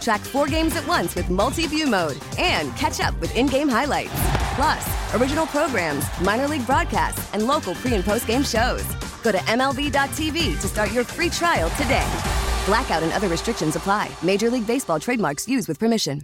[0.00, 3.68] Track four games at once with multi view mode and catch up with in game
[3.68, 4.12] highlights.
[4.54, 8.84] Plus, original programs, minor league broadcasts, and local pre and post game shows.
[9.22, 12.06] Go to MLB.tv to start your free trial today.
[12.66, 14.10] Blackout and other restrictions apply.
[14.22, 16.22] Major League Baseball trademarks used with permission.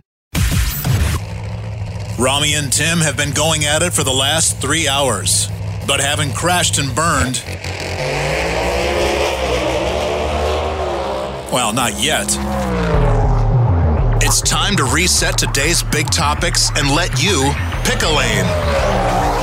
[2.19, 5.49] Rami and Tim have been going at it for the last three hours,
[5.87, 7.43] but haven't crashed and burned.
[11.53, 12.37] Well, not yet.
[14.27, 17.53] It's time to reset today's big topics and let you
[17.85, 18.47] pick a lane.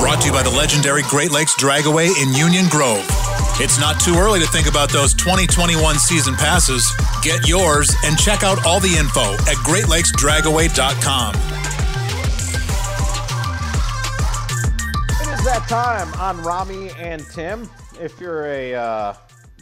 [0.02, 3.06] Brought to you by the legendary Great Lakes Dragaway in Union Grove.
[3.60, 6.92] It's not too early to think about those 2021 season passes.
[7.22, 11.36] Get yours and check out all the info at greatlakesdragaway.com.
[15.22, 17.70] It is that time on Rami and Tim.
[18.00, 19.14] If you're a uh,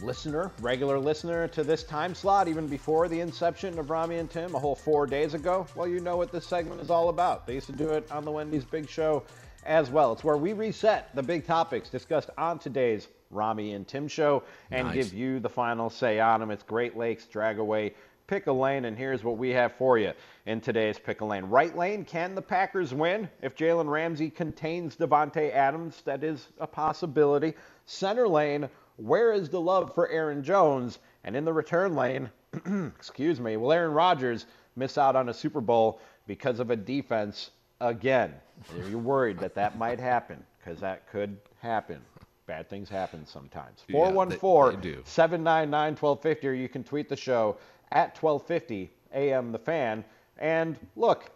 [0.02, 4.54] listener, regular listener to this time slot, even before the inception of Rami and Tim,
[4.54, 7.46] a whole four days ago, well, you know what this segment is all about.
[7.46, 9.22] They used to do it on the Wendy's Big Show
[9.64, 10.12] as well.
[10.12, 14.88] It's where we reset the big topics discussed on today's Rami and Tim show and
[14.88, 14.94] Nice.
[14.96, 16.50] give you the final say on them.
[16.50, 17.92] It's Great Lakes Dragaway
[18.30, 20.12] Pick a lane, and here's what we have for you
[20.46, 21.46] in today's pick a lane.
[21.46, 23.28] Right lane, can the Packers win?
[23.42, 27.54] If Jalen Ramsey contains Davante Adams, that is a possibility.
[27.86, 28.68] Center lane,
[29.00, 30.98] where is the love for Aaron Jones?
[31.24, 32.30] And in the return lane,
[32.96, 34.46] excuse me, will Aaron Rodgers
[34.76, 37.50] miss out on a Super Bowl because of a defense
[37.80, 38.34] again?
[38.78, 40.42] Are you worried that that might happen?
[40.58, 42.00] Because that could happen.
[42.46, 43.84] Bad things happen sometimes.
[43.88, 47.56] Yeah, 414 they 799 1250, or you can tweet the show
[47.92, 50.04] at 1250 AM The Fan.
[50.38, 51.30] And look,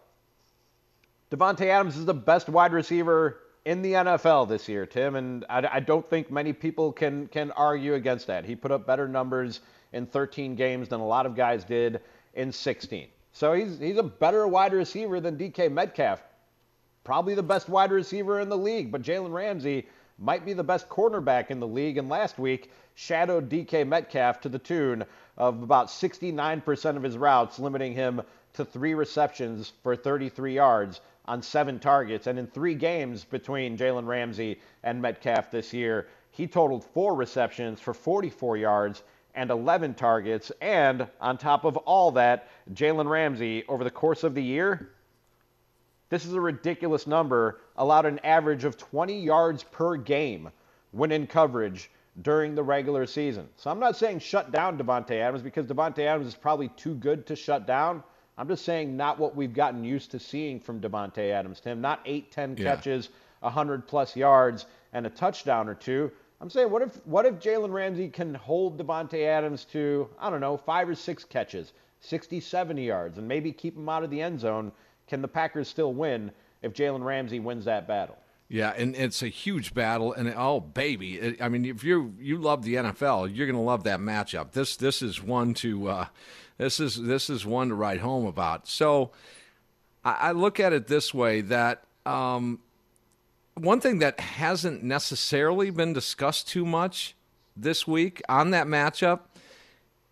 [1.30, 5.68] Davante Adams is the best wide receiver in the NFL this year, Tim, and I,
[5.74, 8.44] I don't think many people can can argue against that.
[8.44, 9.60] He put up better numbers
[9.92, 12.00] in 13 games than a lot of guys did
[12.34, 13.08] in 16.
[13.32, 16.22] So he's he's a better wide receiver than DK Metcalf.
[17.04, 19.86] Probably the best wide receiver in the league, but Jalen Ramsey
[20.18, 24.48] might be the best cornerback in the league, and last week shadowed DK Metcalf to
[24.48, 25.04] the tune
[25.36, 28.22] of about 69% of his routes, limiting him
[28.54, 32.26] to three receptions for 33 yards on seven targets.
[32.26, 37.80] And in three games between Jalen Ramsey and Metcalf this year, he totaled four receptions
[37.80, 39.02] for 44 yards
[39.34, 40.52] and 11 targets.
[40.60, 44.90] And on top of all that, Jalen Ramsey, over the course of the year,
[46.10, 50.50] this is a ridiculous number, allowed an average of 20 yards per game
[50.92, 51.90] when in coverage
[52.22, 53.48] during the regular season.
[53.56, 57.26] So I'm not saying shut down Davante Adams because Davante Adams is probably too good
[57.26, 58.02] to shut down.
[58.36, 61.80] I'm just saying not what we've gotten used to seeing from Davante Adams, Tim.
[61.80, 62.64] Not 8, 10 Yeah.
[62.74, 66.10] catches, 100 plus yards, and a touchdown or two.
[66.40, 70.40] I'm saying, what if what if Jalen Ramsey can hold Davante Adams to, I don't
[70.40, 74.20] know, five or six catches, 60, 70 yards, and maybe keep him out of the
[74.20, 74.72] end zone?
[75.06, 78.16] Can the Packers still win if Jalen Ramsey wins that battle?
[78.48, 82.36] Yeah, and it's a huge battle, and oh baby, it, I mean, if you you
[82.36, 84.52] love the NFL, you're going to love that matchup.
[84.52, 86.06] This this is one to uh,
[86.58, 88.68] this is this is one to write home about.
[88.68, 89.10] So
[90.04, 92.60] I, I look at it this way: that um,
[93.54, 97.14] one thing that hasn't necessarily been discussed too much
[97.56, 99.20] this week on that matchup.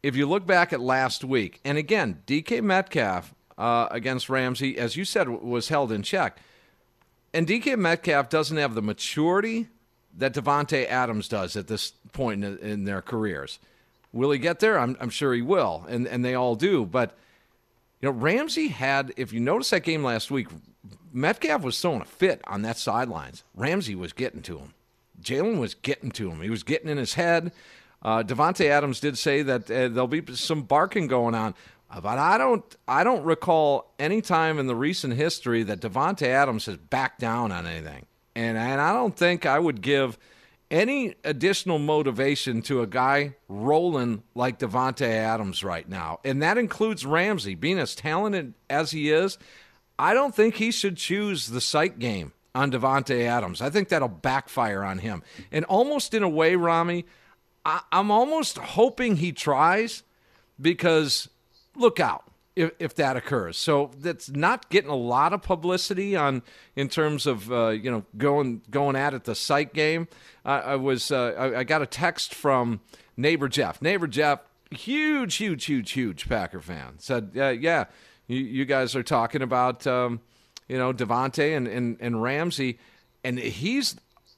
[0.02, 4.96] If you look back at last week, and again, DK Metcalf uh, against Ramsey, as
[4.96, 6.38] you said, was held in check.
[7.32, 9.68] And DK Metcalf doesn't have the maturity
[10.18, 13.58] that Davante Adams does at this point in, in their careers.
[14.12, 14.78] Will he get there?
[14.78, 16.84] I'm, I'm sure he will, and and they all do.
[16.84, 17.16] But
[18.00, 19.12] you know, Ramsey had.
[19.16, 20.48] If you notice that game last week,
[21.12, 23.44] Metcalf was throwing a fit on that sidelines.
[23.54, 24.74] Ramsey was getting to him.
[25.22, 26.40] Jalen was getting to him.
[26.42, 27.52] He was getting in his head.
[28.02, 31.54] Uh, Davante Adams did say that uh, there'll be some barking going on,
[31.88, 32.64] Uh, but I don't.
[32.88, 37.52] I don't recall any time in the recent history that Davante Adams has backed down
[37.52, 40.18] on anything, and and I don't think I would give
[40.72, 47.04] any additional motivation to a guy rolling like Davante Adams right now, and that includes
[47.06, 49.38] Ramsey being as talented as he is.
[49.98, 53.60] I don't think he should choose the sight game on Davante Adams.
[53.60, 55.22] I think that'll backfire on him.
[55.52, 57.04] And almost in a way, Rami,
[57.64, 60.02] I, I'm almost hoping he tries
[60.60, 61.28] because
[61.76, 62.24] look out
[62.56, 63.56] if, if that occurs.
[63.56, 66.42] So that's not getting a lot of publicity on
[66.76, 70.08] in terms of uh, you know going going at it the sight game.
[70.44, 72.80] I, I was uh, I, I, got a text from
[73.16, 73.80] neighbor Jeff.
[73.80, 74.40] Neighbor Jeff,
[74.70, 77.84] huge, huge, huge, huge Packer fan, said, uh, "Yeah,
[78.26, 80.20] you, you, guys are talking about um,
[80.68, 82.78] you know Davante and, and and Ramsey,
[83.22, 83.96] and he's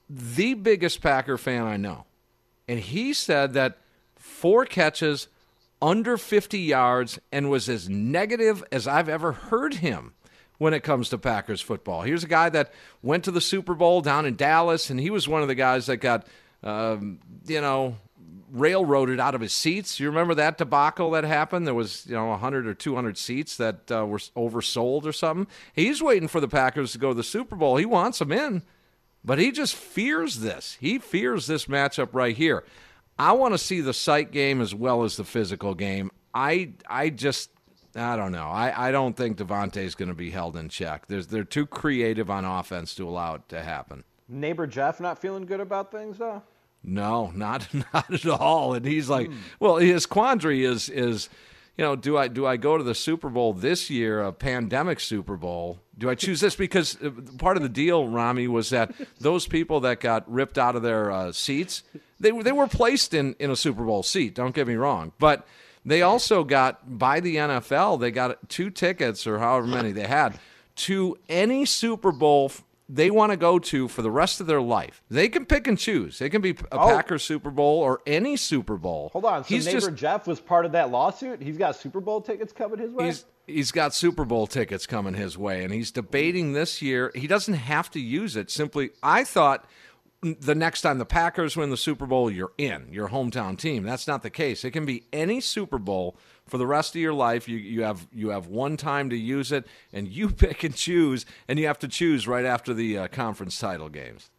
[0.09, 2.05] the biggest Packer fan I know,
[2.67, 3.77] and he said that
[4.15, 5.27] four catches."
[5.81, 10.14] under 50 yards and was as negative as I've ever heard him
[10.57, 12.01] when it comes to Packers football.
[12.01, 15.27] Here's a guy that went to the Super Bowl down in Dallas, and he was
[15.27, 16.27] one of the guys that got,
[16.63, 17.97] um, you know,
[18.51, 19.99] railroaded out of his seats.
[19.99, 21.67] You remember that debacle that happened?
[21.67, 25.47] There was, you know, 100 or 200 seats that uh, were oversold or something.
[25.73, 27.77] He's waiting for the Packers to go to the Super Bowl.
[27.77, 28.63] He wants them in,
[29.23, 30.77] but he just fears this.
[30.79, 32.63] He fears this matchup right here.
[33.17, 36.11] I want to see the sight game as well as the physical game.
[36.33, 37.49] I I just
[37.95, 38.47] I don't know.
[38.47, 41.07] I, I don't think is going to be held in check.
[41.07, 44.03] There's they're too creative on offense to allow it to happen.
[44.27, 46.41] Neighbor Jeff not feeling good about things though.
[46.83, 48.73] No, not not at all.
[48.73, 49.37] And he's like, hmm.
[49.59, 51.29] well, his quandary is is,
[51.77, 54.99] you know, do I do I go to the Super Bowl this year, a pandemic
[54.99, 55.79] Super Bowl?
[55.97, 59.79] Do I choose this because uh, part of the deal, Rami, was that those people
[59.81, 61.83] that got ripped out of their uh, seats
[62.19, 64.35] they they were placed in in a Super Bowl seat.
[64.35, 65.45] Don't get me wrong, but
[65.85, 67.99] they also got by the NFL.
[67.99, 70.39] They got two tickets or however many they had
[70.75, 72.51] to any Super Bowl
[72.87, 75.01] they want to go to for the rest of their life.
[75.09, 76.21] They can pick and choose.
[76.21, 76.87] It can be a oh.
[76.87, 79.09] Packers Super Bowl or any Super Bowl.
[79.13, 79.43] Hold on.
[79.43, 81.41] So he's neighbor just, Jeff was part of that lawsuit.
[81.41, 83.05] He's got Super Bowl tickets coming his way.
[83.05, 87.11] He's, he's got Super Bowl tickets coming his way, and he's debating this year.
[87.15, 88.51] He doesn't have to use it.
[88.51, 89.65] Simply, I thought
[90.33, 93.83] the next time the Packers win the Super Bowl, you're in your hometown team.
[93.83, 94.63] That's not the case.
[94.63, 96.17] It can be any Super Bowl
[96.47, 97.47] for the rest of your life.
[97.47, 101.25] You you have you have one time to use it, and you pick and choose,
[101.47, 104.31] and you have to choose right after the uh, conference title games.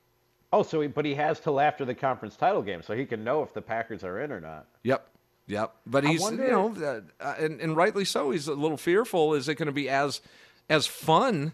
[0.52, 3.22] Oh, so he, but he has till after the conference title game, so he can
[3.22, 4.66] know if the Packers are in or not.
[4.82, 5.08] Yep.
[5.48, 6.44] Yep, but he's wonder...
[6.44, 8.32] you know, uh, and, and rightly so.
[8.32, 9.32] He's a little fearful.
[9.34, 10.20] Is it going to be as
[10.68, 11.52] as fun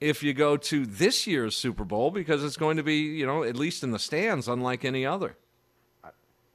[0.00, 3.44] if you go to this year's Super Bowl because it's going to be, you know,
[3.44, 5.36] at least in the stands, unlike any other.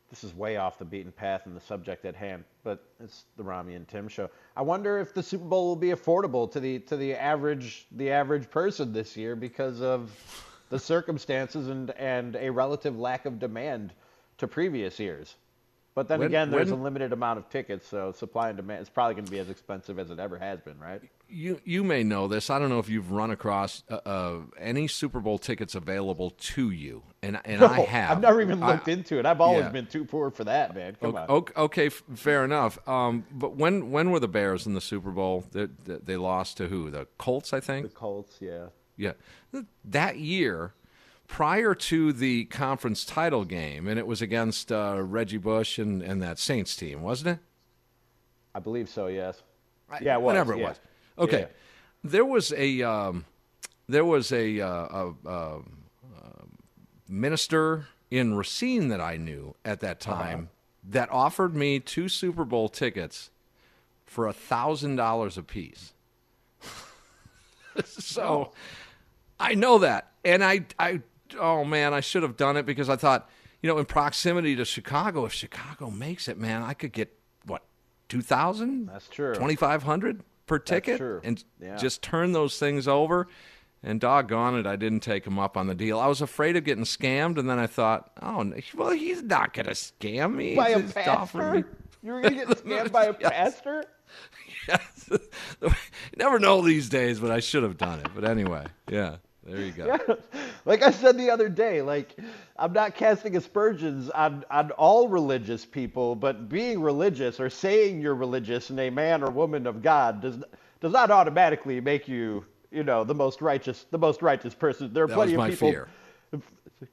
[0.10, 3.44] This is way off the beaten path and the subject at hand, but it's the
[3.44, 4.30] Rami and Tim show.
[4.58, 8.12] I wonder if the Super Bowl will be affordable to the to the average the
[8.12, 10.12] average person this year because of
[10.70, 13.94] the circumstances and and a relative lack of demand
[14.38, 15.36] to previous years.
[15.94, 18.82] But then when, again, there's when, a limited amount of tickets, so supply and demand
[18.82, 21.02] is probably going to be as expensive as it ever has been, right?
[21.28, 22.50] You you may know this.
[22.50, 26.72] I don't know if you've run across uh, uh, any Super Bowl tickets available to
[26.72, 28.12] you, and and no, I have.
[28.12, 29.26] I've never even looked I, into it.
[29.26, 29.70] I've always yeah.
[29.70, 30.96] been too poor for that, man.
[31.02, 31.64] Come okay, on.
[31.66, 32.88] Okay, fair enough.
[32.88, 35.44] Um, but when when were the Bears in the Super Bowl?
[35.52, 36.90] They, they lost to who?
[36.90, 37.90] The Colts, I think.
[37.90, 38.68] The Colts, yeah.
[38.98, 39.14] Yeah,
[39.84, 40.74] that year
[41.32, 46.22] prior to the conference title game, and it was against uh, Reggie Bush and, and
[46.22, 47.40] that Saints team, wasn't it?
[48.54, 49.08] I believe so.
[49.08, 49.42] Yes.
[50.02, 50.68] Yeah, it was, whatever it yeah.
[50.68, 50.80] was.
[51.18, 51.48] Okay, yeah.
[52.04, 53.26] there was a um,
[53.88, 55.62] there was a, uh, a, a, a,
[57.08, 60.22] minister in Racine that I knew at that uh-huh.
[60.22, 60.90] time uh-huh.
[60.90, 63.30] that offered me two Super Bowl tickets
[64.06, 65.94] for a thousand dollars a piece.
[67.86, 68.52] so.
[68.52, 68.54] Oh.
[69.42, 71.02] I know that, and I I
[71.40, 73.30] oh man, I should have done it because I thought,
[73.62, 77.64] you know, in proximity to Chicago, if Chicago makes it, man, I could get what
[78.10, 78.88] two thousand?
[78.88, 79.34] That's true.
[79.34, 81.78] Twenty five hundred per ticket, and yeah.
[81.78, 83.28] just turn those things over.
[83.84, 86.00] And doggone it, I didn't take him up on the deal.
[86.00, 89.66] I was afraid of getting scammed, and then I thought, oh, well, he's not going
[89.66, 90.56] to scam me.
[90.56, 91.66] By he's a pastor?
[92.04, 93.32] You were going to get scammed by a yes.
[93.32, 93.86] pastor?
[94.68, 95.10] Yes.
[95.62, 95.72] you
[96.18, 98.10] never know these days, but I should have done it.
[98.14, 99.16] But anyway, yeah.
[99.44, 99.86] There you go.
[99.88, 100.16] Yeah.
[100.66, 102.16] Like I said the other day, like
[102.58, 108.16] I'm not casting aspersions on, on all religious people, but being religious or saying you're
[108.16, 110.38] religious and a man or woman of God does
[110.80, 114.94] does not automatically make you, you know, the most righteous the most righteous person.
[114.94, 115.88] There are that plenty of people fear.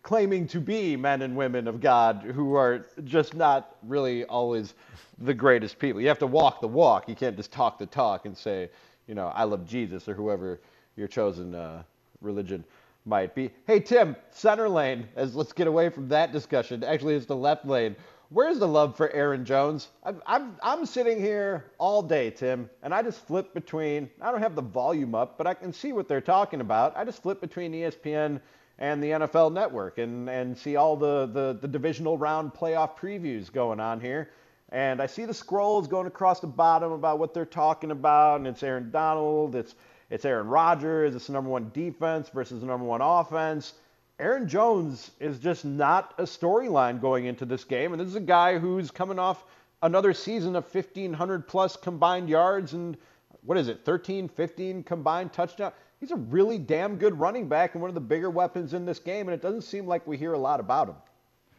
[0.03, 4.73] claiming to be men and women of God who are just not really always
[5.19, 6.01] the greatest people.
[6.01, 7.09] You have to walk the walk.
[7.09, 8.71] You can't just talk the talk and say,
[9.07, 10.61] you know, I love Jesus or whoever
[10.97, 11.83] your chosen uh,
[12.21, 12.65] religion
[13.05, 13.51] might be.
[13.67, 16.85] Hey, Tim, center lane, as let's get away from that discussion.
[16.85, 17.97] Actually, it's the left lane.
[18.31, 19.89] Where's the love for Aaron Jones?
[20.05, 24.43] I'm, I'm, I'm sitting here all day, Tim, and I just flip between, I don't
[24.43, 26.95] have the volume up, but I can see what they're talking about.
[26.95, 28.41] I just flip between ESPN
[28.79, 33.51] and the NFL network and, and see all the, the, the divisional round playoff previews
[33.51, 34.31] going on here.
[34.71, 38.47] And I see the scrolls going across the bottom about what they're talking about, and
[38.47, 39.75] it's Aaron Donald, it's,
[40.11, 43.75] it's Aaron Rodgers, it's the number one defense versus the number one offense.
[44.19, 47.93] Aaron Jones is just not a storyline going into this game.
[47.93, 49.45] And this is a guy who's coming off
[49.83, 52.97] another season of 1,500 plus combined yards and
[53.45, 55.75] what is it, 13, 15 combined touchdowns.
[56.01, 58.99] He's a really damn good running back and one of the bigger weapons in this
[58.99, 59.29] game.
[59.29, 60.97] And it doesn't seem like we hear a lot about him.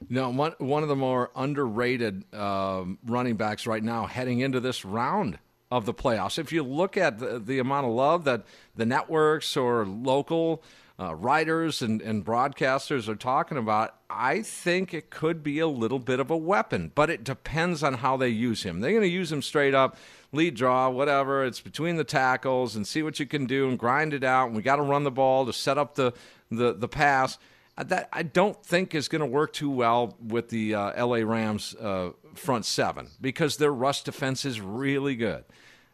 [0.09, 4.85] No, one, one of the more underrated uh, running backs right now heading into this
[4.85, 5.39] round
[5.71, 6.39] of the playoffs.
[6.39, 8.43] If you look at the, the amount of love that
[8.75, 10.63] the networks or local
[10.99, 15.99] uh, writers and, and broadcasters are talking about, I think it could be a little
[15.99, 18.79] bit of a weapon, but it depends on how they use him.
[18.79, 19.95] They're going to use him straight up,
[20.31, 21.45] lead draw, whatever.
[21.45, 24.47] It's between the tackles and see what you can do and grind it out.
[24.47, 26.13] And we got to run the ball to set up the,
[26.49, 27.37] the, the pass.
[27.79, 31.17] Uh, that I don't think is going to work too well with the uh, LA
[31.17, 35.45] Rams uh, front seven because their rush defense is really good.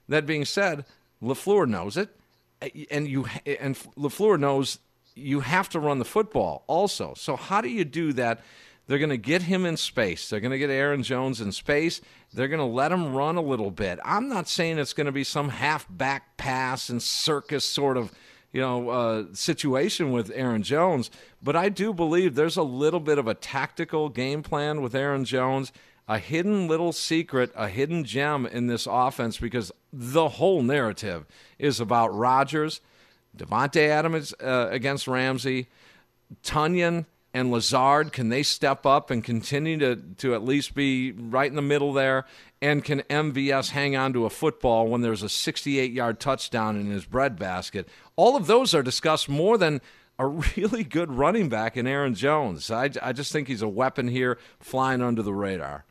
[0.09, 0.85] That being said,
[1.21, 2.09] LaFleur knows it,
[2.89, 4.79] and you and LaFleur knows
[5.13, 7.13] you have to run the football also.
[7.15, 8.41] So how do you do that?
[8.87, 10.29] They're going to get him in space.
[10.29, 12.01] They're going to get Aaron Jones in space.
[12.33, 13.99] They're going to let him run a little bit.
[14.03, 18.11] I'm not saying it's going to be some half back pass and circus sort of
[18.55, 21.11] you know uh, situation with Aaron Jones,
[21.43, 25.25] but I do believe there's a little bit of a tactical game plan with Aaron
[25.25, 25.71] Jones,
[26.07, 31.25] a hidden little secret, a hidden gem in this offense because the whole narrative
[31.59, 32.81] is about Rodgers–
[33.35, 35.67] Davante Adams uh, against Ramsey,
[36.43, 41.49] Tonyan and Lazard, can they step up and continue to, to at least be right
[41.49, 42.23] in the middle there?
[42.61, 46.89] And can MVS hang on to a football when there's a 68 yard touchdown in
[46.89, 47.89] his breadbasket?
[48.15, 49.81] All of those are discussed more than
[50.17, 50.25] a
[50.55, 52.71] really good running back in Aaron Jones.
[52.71, 55.83] I, I just think he's a weapon here flying under the radar.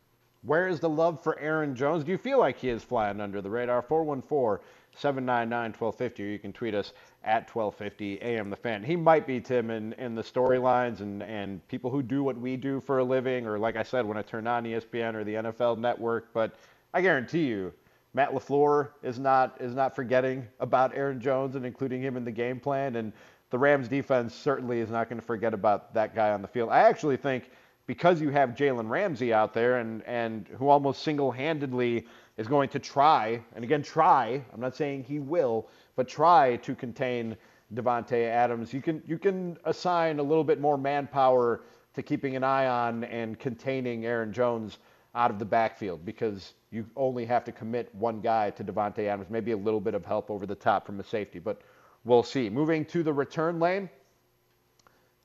[0.45, 2.05] Where is the love for Aaron Jones?
[2.05, 3.81] Do you feel like he is flying under the radar?
[3.81, 4.65] 414
[4.97, 6.93] 799 1250, or you can tweet us
[7.25, 8.85] at 1250 AM The Fan.
[8.85, 12.57] He might be, Tim, in, in the storylines and, and people who do what we
[12.57, 15.35] do for a living, or like I said, when I turn on ESPN or the
[15.35, 16.55] NFL network, but
[16.93, 17.73] I guarantee you,
[18.13, 22.31] Matt LaFleur is not is not forgetting about Aaron Jones and including him in the
[22.31, 22.95] game plan.
[22.95, 23.13] And
[23.51, 26.69] the Rams defense certainly is not going to forget about that guy on the field.
[26.71, 27.51] I actually think
[27.87, 32.69] because you have Jalen Ramsey out there and, and who almost single handedly is going
[32.71, 37.37] to try, and again, try, I'm not saying he will, but try to contain
[37.75, 38.73] Davante Adams.
[38.73, 41.63] You can you can assign a little bit more manpower
[41.95, 44.79] to keeping an eye on and containing Aaron Jones
[45.15, 49.31] out of the backfield because you only have to commit one guy to Davante Adams.
[49.31, 51.63] Maybe a little bit of help over the top from a safety, but
[52.05, 52.51] we'll see.
[52.51, 53.89] Moving to the return lane,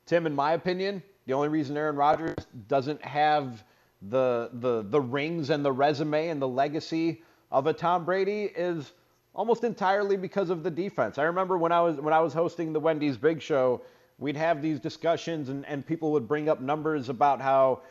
[0.06, 3.62] Tim, in my opinion, the only reason Aaron Rodgers doesn't have
[4.02, 7.22] the the the rings and the resume and the legacy
[7.52, 8.90] of a Tom Brady is
[9.32, 11.18] almost entirely because of the defense.
[11.18, 13.80] I remember when I was when I was hosting the Wendy's Big Show,
[14.18, 17.82] we'd have these discussions and, and people would bring up numbers about how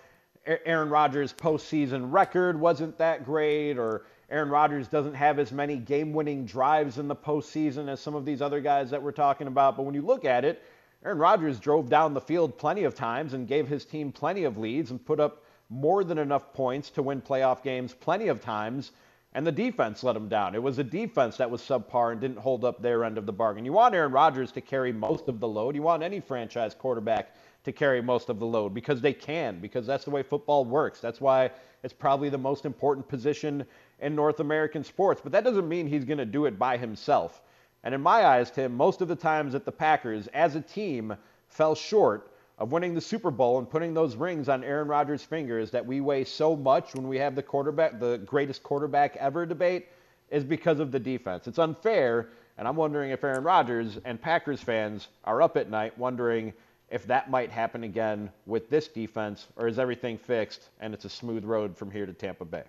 [0.46, 6.46] Aaron Rodgers' postseason record wasn't that great, or Aaron Rodgers doesn't have as many game-winning
[6.46, 9.78] drives in the postseason as some of these other guys that we're talking about.
[9.78, 10.62] But when you look at it,
[11.04, 14.58] Aaron Rodgers drove down the field plenty of times and gave his team plenty of
[14.58, 18.92] leads and put up more than enough points to win playoff games plenty of times
[19.34, 20.56] and the defense let him down.
[20.56, 23.32] It was a defense that was subpar and didn't hold up their end of the
[23.32, 23.64] bargain.
[23.64, 25.76] You want Aaron Rodgers to carry most of the load.
[25.76, 29.86] You want any franchise quarterback to carry most of the load because they can, because
[29.86, 31.00] that's the way football works.
[31.00, 31.52] That's why
[31.84, 33.66] it's probably the most important position
[34.00, 35.22] in North American sports.
[35.22, 37.42] But that doesn't mean he's going to do it by himself.
[37.84, 41.16] And in my eyes, Tim, most of the times that the Packers as a team
[41.48, 45.72] fell short of winning the Super Bowl and putting those rings on Aaron Rodgers' fingers
[45.72, 49.88] that we weigh so much when we have the quarterback, the greatest quarterback ever debate,
[50.30, 51.48] is because of the defense.
[51.48, 55.98] It's unfair, and I'm wondering if Aaron Rodgers and Packers fans are up at night
[55.98, 56.54] wondering
[56.90, 61.10] if that might happen again with this defense, or is everything fixed and it's a
[61.10, 62.64] smooth road from here to Tampa Bay?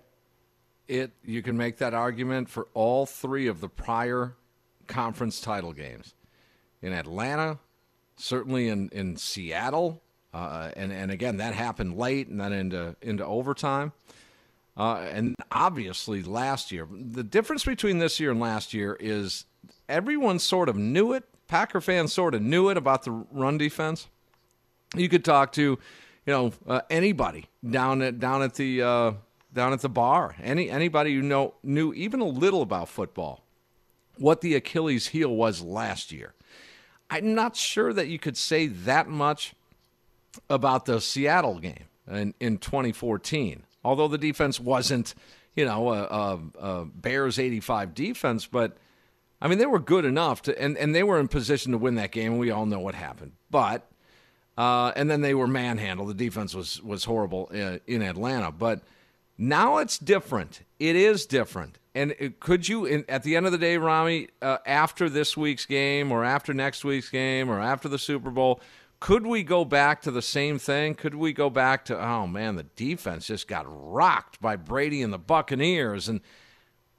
[0.87, 4.35] It you can make that argument for all three of the prior
[4.91, 6.13] conference title games.
[6.81, 7.59] In Atlanta,
[8.15, 10.01] certainly in, in Seattle.
[10.33, 13.91] Uh, and, and again, that happened late and then into, into overtime.
[14.77, 19.45] Uh, and obviously, last year, the difference between this year and last year is
[19.89, 24.07] everyone sort of knew it, Packer fans sort of knew it about the run defense.
[24.95, 25.77] You could talk to, you
[26.25, 29.11] know, uh, anybody down at down at the uh,
[29.53, 33.43] down at the bar, any anybody who know knew even a little about football,
[34.21, 36.33] what the Achilles heel was last year.
[37.09, 39.53] I'm not sure that you could say that much
[40.49, 45.13] about the Seattle game in, in 2014, although the defense wasn't,
[45.55, 48.77] you know, a, a, a Bears 85 defense, but
[49.41, 51.95] I mean, they were good enough to, and, and they were in position to win
[51.95, 52.37] that game.
[52.37, 53.31] We all know what happened.
[53.49, 53.89] But,
[54.55, 56.09] uh, and then they were manhandled.
[56.09, 58.51] The defense was, was horrible uh, in Atlanta.
[58.51, 58.83] But
[59.41, 60.61] now it's different.
[60.79, 61.79] It is different.
[61.95, 65.35] And it, could you, in, at the end of the day, Rami, uh, after this
[65.35, 68.61] week's game or after next week's game or after the Super Bowl,
[68.99, 70.93] could we go back to the same thing?
[70.93, 75.11] Could we go back to, oh man, the defense just got rocked by Brady and
[75.11, 76.07] the Buccaneers?
[76.07, 76.21] And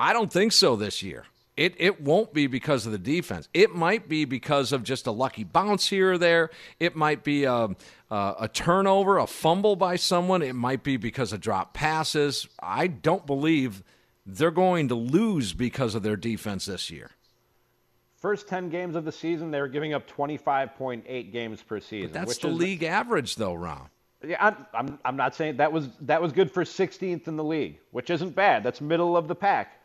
[0.00, 1.26] I don't think so this year.
[1.56, 3.46] It it won't be because of the defense.
[3.52, 6.48] It might be because of just a lucky bounce here or there.
[6.80, 7.68] It might be a,
[8.12, 10.42] a, a turnover, a fumble by someone.
[10.42, 12.46] It might be because of drop passes.
[12.60, 13.82] I don't believe
[14.26, 17.10] they're going to lose because of their defense this year.
[18.16, 22.12] First 10 games of the season, they were giving up 25.8 games per season.
[22.12, 23.88] But that's the is, league average, though, Ron.
[24.24, 27.42] Yeah, I'm, I'm, I'm not saying that was that was good for 16th in the
[27.42, 28.62] league, which isn't bad.
[28.62, 29.82] That's middle of the pack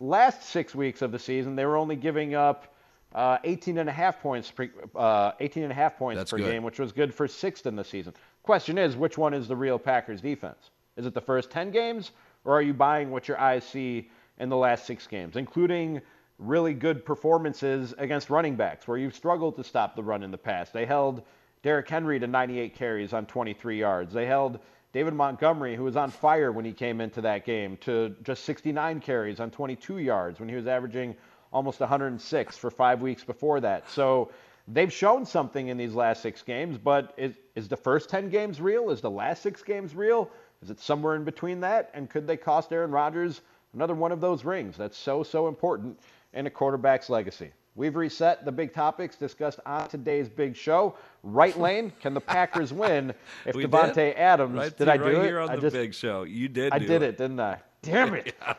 [0.00, 2.74] last six weeks of the season, they were only giving up
[3.14, 6.38] uh, 18 and a half points per, uh, 18 and a half points That's per
[6.38, 6.50] good.
[6.50, 8.14] game, which was good for sixth in the season.
[8.42, 10.70] Question is, which one is the real Packers defense?
[10.96, 12.12] Is it the first 10 games,
[12.44, 16.00] or are you buying what your eyes see in the last six games, including
[16.38, 20.38] really good performances against running backs, where you've struggled to stop the run in the
[20.38, 20.72] past?
[20.72, 21.22] They held
[21.62, 24.12] Derrick Henry to 98 carries on 23 yards.
[24.12, 24.60] They held
[24.92, 29.00] David Montgomery, who was on fire when he came into that game, to just 69
[29.00, 31.14] carries on 22 yards when he was averaging
[31.52, 33.88] almost 106 for five weeks before that.
[33.90, 34.30] So
[34.68, 38.60] they've shown something in these last six games, but is, is the first 10 games
[38.60, 38.90] real?
[38.90, 40.30] Is the last six games real?
[40.62, 41.90] Is it somewhere in between that?
[41.94, 43.40] And could they cost Aaron Rodgers
[43.74, 44.76] another one of those rings?
[44.76, 45.98] That's so, so important
[46.32, 47.50] in a quarterback's legacy.
[47.76, 50.96] We've reset the big topics discussed on today's big show.
[51.22, 53.14] Right lane, can the Packers win
[53.46, 54.16] if Davante?
[54.16, 54.54] Adams?
[54.54, 55.24] Right did I do right it?
[55.24, 56.72] Here on I the just, big show, you did.
[56.72, 57.02] I did it.
[57.02, 57.58] it, didn't I?
[57.82, 58.34] Damn it!
[58.42, 58.54] yeah.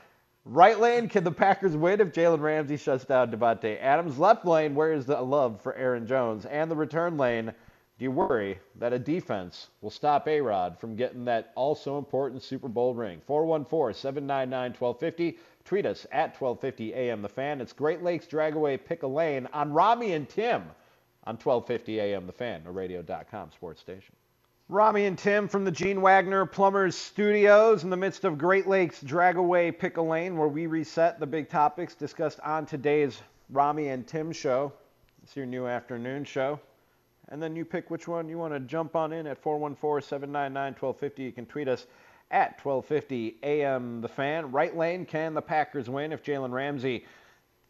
[0.45, 4.17] Right lane, can the Packers win if Jalen Ramsey shuts down Davante Adams?
[4.17, 6.47] Left lane, where is the love for Aaron Jones?
[6.47, 7.54] And the return lane,
[7.99, 12.41] do you worry that a defense will stop A Rod from getting that also important
[12.41, 13.21] Super Bowl ring?
[13.27, 15.38] 414 799 1250.
[15.63, 17.62] Tweet us at 1250 AM The Fan.
[17.62, 20.63] It's Great Lakes Dragaway Pick a Lane on Rami and Tim
[21.25, 24.15] on 1250 AM The Fan, a radio.com sports station.
[24.71, 29.03] Rami and Tim from the Gene Wagner Plumbers Studios in the midst of Great Lakes
[29.03, 34.07] Dragaway Pick a Lane, where we reset the big topics discussed on today's Rami and
[34.07, 34.71] Tim show.
[35.23, 36.57] It's your new afternoon show.
[37.27, 40.63] And then you pick which one you want to jump on in at 414 799
[40.79, 41.21] 1250.
[41.21, 41.88] You can tweet us
[42.31, 43.99] at 12:50 a.m.
[43.99, 44.53] The Fan.
[44.53, 47.03] Right lane, can the Packers win if Jalen Ramsey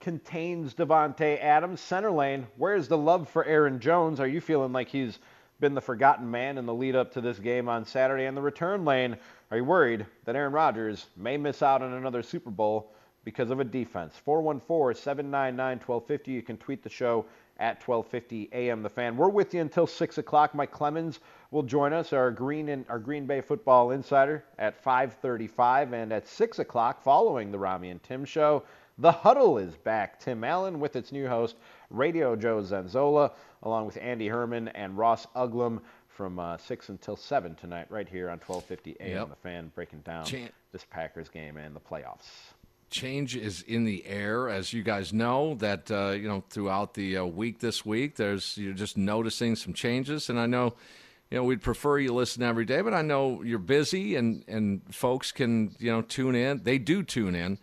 [0.01, 1.81] contains Davante Adams?
[1.81, 4.19] Center lane, where's the love for Aaron Jones?
[4.19, 5.17] Are you feeling like he's
[5.62, 8.26] been the forgotten man in the lead up to this game on Saturday?
[8.26, 9.15] And the return lane,
[9.50, 12.91] are you worried that Aaron Rodgers may miss out on another Super Bowl
[13.24, 14.19] because of a defense?
[14.28, 16.28] 414-799-1250.
[16.28, 17.26] You can tweet the show
[17.60, 18.82] at 12:50 a.m.
[18.82, 19.15] The Fan.
[19.15, 20.56] We're with you until six o'clock.
[20.56, 21.19] Mike Clemens
[21.52, 26.28] will join us, our Green and our Green Bay football insider, at 5:35 and at
[26.28, 28.63] six o'clock, following the Rami and Tim show.
[28.97, 30.19] The Huddle is back.
[30.19, 31.56] Tim Allen with its new host,
[31.91, 33.32] Radio Joe Zanzola,
[33.63, 38.30] along with Andy Herman and Ross Uglum from uh, 6 until 7 tonight, right here
[38.30, 39.10] on 1250 AM.
[39.10, 39.30] Yep.
[39.30, 40.25] The fan breaking down
[40.71, 42.54] this Packers game and the playoffs
[42.91, 45.56] change is in the air, as you guys know.
[45.56, 49.73] That uh, you know throughout the uh, week this week, there's you're just noticing some
[49.73, 50.75] changes, and I know.
[51.32, 54.82] You know, we'd prefer you listen every day, but I know you're busy, and, and
[54.93, 56.62] folks can you know tune in.
[56.63, 57.58] They do tune in,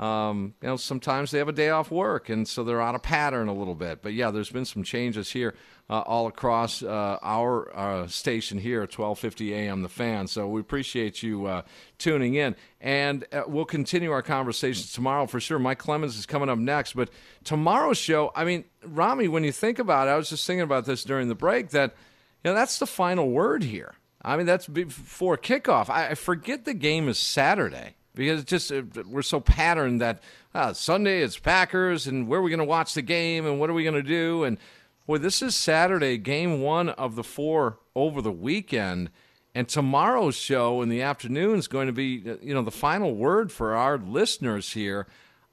[0.00, 3.02] um, you know, sometimes they have a day off work, and so they're out of
[3.02, 4.00] pattern a little bit.
[4.00, 5.54] But yeah, there's been some changes here
[5.90, 9.82] uh, all across uh, our uh, station here at 12:50 a.m.
[9.82, 10.26] The Fan.
[10.26, 11.62] So we appreciate you uh,
[11.98, 15.58] tuning in, and uh, we'll continue our conversations tomorrow for sure.
[15.58, 17.10] Mike Clemens is coming up next, but
[17.44, 18.32] tomorrow's show.
[18.34, 21.28] I mean, Rami, when you think about it, I was just thinking about this during
[21.28, 21.94] the break that
[22.42, 23.96] you know that's the final word here.
[24.22, 25.90] I mean, that's before kickoff.
[25.90, 28.72] I forget the game is Saturday because it's just
[29.06, 30.22] we're so patterned that
[30.54, 33.70] uh, Sunday it's Packers and where are we going to watch the game and what
[33.70, 34.58] are we going to do and
[35.06, 39.10] boy this is Saturday game one of the four over the weekend
[39.54, 43.14] and tomorrow's show in the afternoon is going to be uh, you know the final
[43.14, 45.06] word for our listeners here.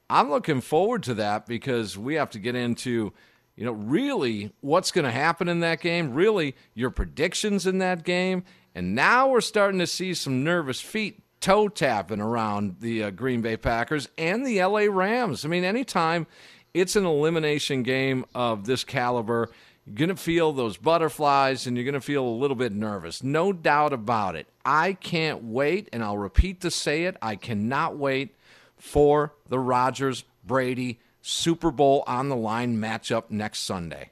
[0.10, 3.12] I'm looking forward to that because we have to get into
[3.58, 8.04] you know, really what's going to happen in that game, really your predictions in that
[8.04, 8.44] game.
[8.76, 13.42] And now we're starting to see some nervous feet toe tapping around the uh, Green
[13.42, 15.46] Bay Packers and the LA Rams.
[15.46, 16.28] I mean, anytime
[16.74, 19.50] it's an elimination game of this caliber,
[19.86, 23.24] you're going to feel those butterflies and you're going to feel a little bit nervous.
[23.24, 24.48] No doubt about it.
[24.66, 28.36] I can't wait, and I'll repeat to say it I cannot wait
[28.78, 34.12] for the Rodgers Brady Super Bowl on the line matchup next Sunday.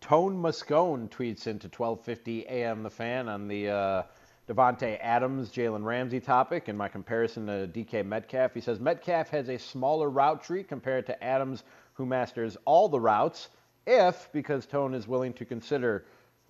[0.00, 2.82] Tone Muscone tweets into 12:50 a.m.
[2.82, 4.02] The Fan on the uh,
[4.48, 8.52] Davante Adams, Jalen Ramsey topic and my comparison to DK Metcalf.
[8.52, 11.62] He says Metcalf has a smaller route tree compared to Adams,
[11.94, 13.50] who masters all the routes.
[13.86, 16.06] If, because Tone is willing to consider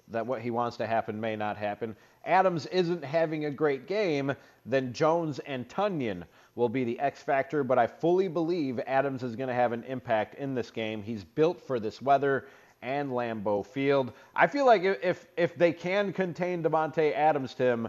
[0.08, 4.34] that what he wants to happen may not happen, Adams isn't having a great game,
[4.64, 6.24] then Jones and Tonyan
[6.54, 7.62] will be the X factor.
[7.62, 11.02] But I fully believe Adams is going to have an impact in this game.
[11.02, 12.46] He's built for this weather
[12.82, 14.12] and Lambeau Field.
[14.34, 17.88] I feel like if if they can contain Davante Adams, Tim,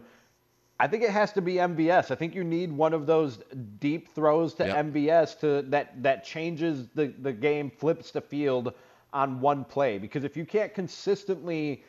[0.80, 2.12] I think it has to be MVS.
[2.12, 3.40] I think you need one of those
[3.80, 4.86] deep throws to yep.
[4.88, 8.74] MVS to that that changes the the game, flips the field
[9.12, 9.98] on one play.
[9.98, 11.84] Because if you can't consistently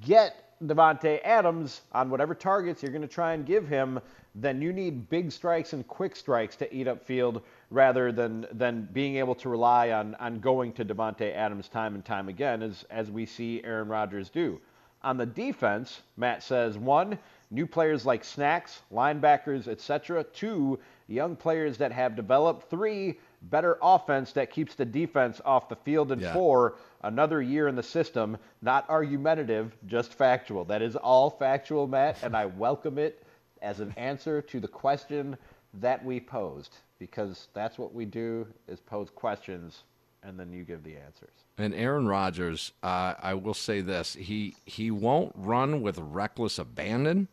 [0.00, 4.00] get Davante Adams on whatever targets you're going to try and give him,
[4.34, 8.88] then you need big strikes and quick strikes to eat up field rather than than
[8.92, 12.84] being able to rely on on going to Davante Adams time and time again as
[12.90, 14.60] as we see Aaron Rodgers do.
[15.02, 17.18] On the defense, Matt says one,
[17.50, 20.24] new players like snacks, linebackers, etc.
[20.24, 22.68] Two, young players that have developed.
[22.68, 26.10] Three, better offense that keeps the defense off the field.
[26.10, 26.32] And yeah.
[26.32, 30.64] four, another year in the system, not argumentative, just factual.
[30.64, 33.22] That is all factual, Matt, and I welcome it
[33.62, 35.36] as an answer to the question
[35.74, 39.82] that we posed because that's what we do is pose questions
[40.22, 41.30] and then you give the answers.
[41.56, 47.28] And Aaron Rodgers, uh, I will say this: he he won't run with reckless abandon.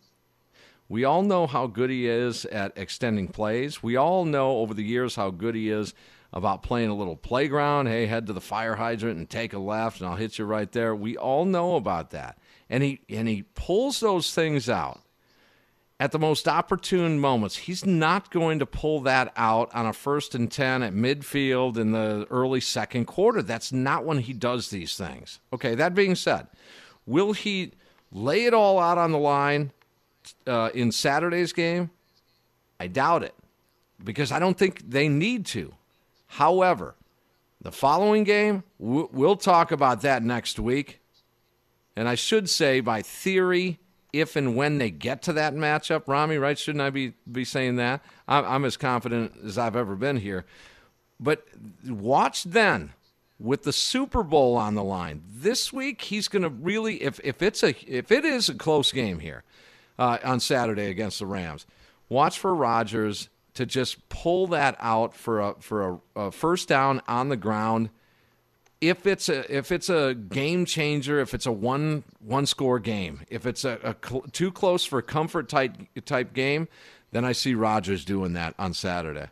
[0.87, 3.81] We all know how good he is at extending plays.
[3.81, 5.95] We all know over the years how good he is
[6.31, 7.87] about playing a little playground.
[7.87, 10.71] Hey, head to the fire hydrant and take a left, and I'll hit you right
[10.71, 10.95] there.
[10.95, 12.37] We all know about that,
[12.69, 15.01] and he and he pulls those things out
[15.99, 17.55] at the most opportune moments.
[17.55, 21.91] He's not going to pull that out on a first and 10 at midfield in
[21.91, 23.41] the early second quarter.
[23.41, 25.39] That's not when he does these things.
[25.53, 26.47] Okay, that being said,
[27.05, 27.71] will he
[28.11, 29.71] lay it all out on the line
[30.45, 31.89] uh, in Saturday's game?
[32.79, 33.35] I doubt it
[34.03, 35.73] because I don't think they need to.
[36.27, 36.95] However,
[37.61, 40.99] the following game, we'll talk about that next week.
[41.95, 43.79] And I should say, by theory,
[44.19, 46.57] if and when they get to that matchup, Rami, right?
[46.57, 48.03] Shouldn't I be, be saying that?
[48.27, 50.45] I'm, I'm as confident as I've ever been here.
[51.19, 51.45] But
[51.87, 52.91] watch then
[53.39, 56.01] with the Super Bowl on the line this week.
[56.03, 59.43] He's going to really, if, if it's a if it is a close game here
[59.99, 61.65] uh, on Saturday against the Rams,
[62.09, 67.01] watch for Rodgers to just pull that out for a for a, a first down
[67.07, 67.89] on the ground
[68.89, 73.21] if it's a if it's a game changer, if it's a one one score game,
[73.29, 75.73] if it's a, a cl- too close for comfort type
[76.05, 76.67] type game,
[77.11, 79.27] then I see Rodgers doing that on Saturday.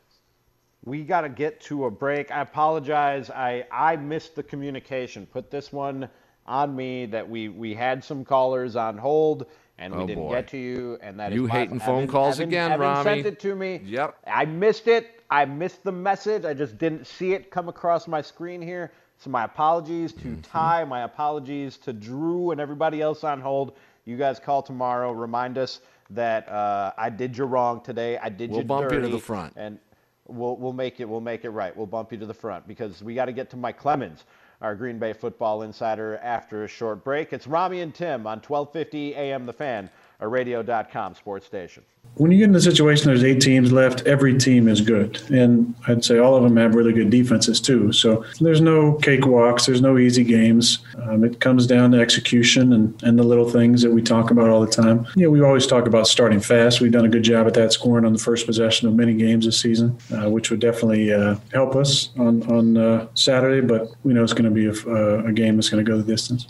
[0.86, 2.32] We got to get to a break.
[2.32, 3.30] I apologize.
[3.30, 5.26] I I missed the communication.
[5.26, 6.10] Put this one
[6.46, 9.46] on me that we we had some callers on hold
[9.78, 10.32] and we oh didn't boy.
[10.32, 10.98] get to you.
[11.02, 13.04] And that you hating phone Evan, calls Evan, again, Evan Rami?
[13.04, 13.82] sent it to me.
[13.86, 14.18] Yep.
[14.28, 15.22] I missed it.
[15.30, 16.46] I missed the message.
[16.46, 18.92] I just didn't see it come across my screen here.
[19.18, 20.42] So my apologies to mm-hmm.
[20.42, 23.78] Ty, my apologies to Drew and everybody else on hold.
[24.06, 25.12] You guys call tomorrow.
[25.12, 28.18] Remind us that uh, I did you wrong today.
[28.18, 28.70] I did you bad.
[28.70, 29.80] we'll bump you to the front, and
[30.28, 31.76] we'll we'll make it we'll make it right.
[31.76, 34.26] We'll bump you to the front because we got to get to Mike Clemens,
[34.62, 37.34] our Green Bay football insider, after a short break.
[37.34, 39.46] It's Rami and Tim on 12:50 a.m.
[39.46, 39.90] The Fan,
[40.24, 41.84] a radio.com sports station.
[42.16, 45.22] When you get in the situation there's eight teams left every team is good.
[45.30, 47.92] And i'd say all of them have really good defenses too.
[47.92, 50.80] So there's no cakewalks there's no easy games.
[51.02, 54.50] Um, it comes down to execution and, and the little things that we talk about
[54.50, 55.06] all the time.
[55.18, 56.80] You know we always talk about starting fast.
[56.80, 59.44] We've done a good job at that scoring on the first possession of many games
[59.46, 64.14] this season uh, which would definitely uh, help us on, on uh, saturday but we
[64.14, 66.48] know it's going to be a, a game that's going to go the distance.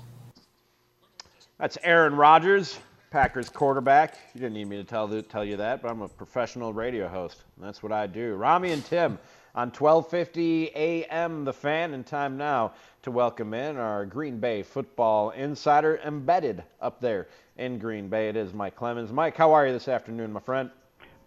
[1.58, 2.78] That's aaron rodgers
[3.13, 4.17] Packers quarterback.
[4.34, 7.43] You didn't need me to tell tell you that, but I'm a professional radio host.
[7.60, 8.34] that's what I do.
[8.34, 9.19] Rami and Tim
[9.54, 11.45] on 12:50 a.m.
[11.45, 12.73] The Fan, and time now
[13.04, 18.30] to welcome in our Green Bay football insider, embedded up there in Green Bay.
[18.30, 19.12] It is Mike Clemens.
[19.12, 20.71] Mike, how are you this afternoon, my friend?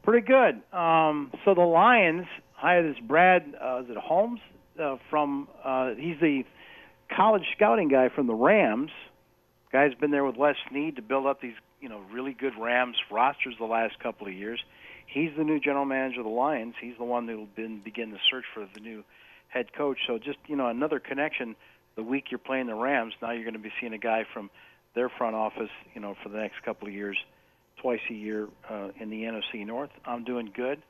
[0.02, 0.60] Pretty good.
[0.72, 4.40] Um, so the Lions hired this Brad, uh, is it Holmes
[4.82, 5.46] uh, from?
[5.62, 6.44] Uh, he's the
[7.14, 8.90] college scouting guy from the Rams.
[9.70, 11.54] Guy's been there with Les Snead to build up these,
[11.86, 14.58] you know, really good Rams rosters the last couple of years.
[15.06, 16.74] He's the new general manager of the Lions.
[16.80, 19.04] He's the one who'll been begin the search for the new
[19.46, 19.98] head coach.
[20.04, 21.54] So just you know another connection.
[21.94, 24.50] The week you're playing the Rams, now you're going to be seeing a guy from
[24.96, 27.16] their front office, you know, for the next couple of years,
[27.80, 29.90] twice a year uh, in the NFC North.
[30.04, 30.82] I'm doing good.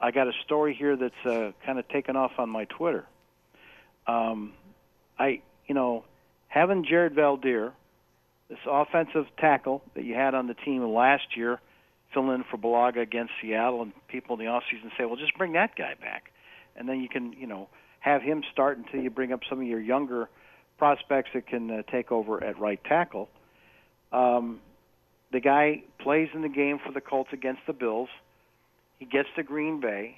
[0.00, 3.04] I got a story here that's uh, kind of taken off on my Twitter.
[4.06, 4.54] Um,
[5.18, 6.04] I, you know,
[6.46, 7.72] having Jared Veldheer,
[8.48, 11.60] this offensive tackle that you had on the team last year,
[12.14, 15.52] fill in for Bulaga against Seattle, and people in the offseason say, well, just bring
[15.52, 16.32] that guy back.
[16.76, 17.68] And then you can, you know,
[18.00, 20.28] have him start until you bring up some of your younger
[20.78, 23.28] prospects that can uh, take over at right tackle.
[24.12, 24.60] Um,
[25.32, 28.08] the guy plays in the game for the Colts against the Bills.
[28.98, 30.16] He gets to Green Bay.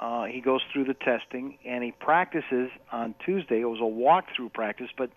[0.00, 3.60] Uh, he goes through the testing and he practices on Tuesday.
[3.60, 5.10] It was a walkthrough practice, but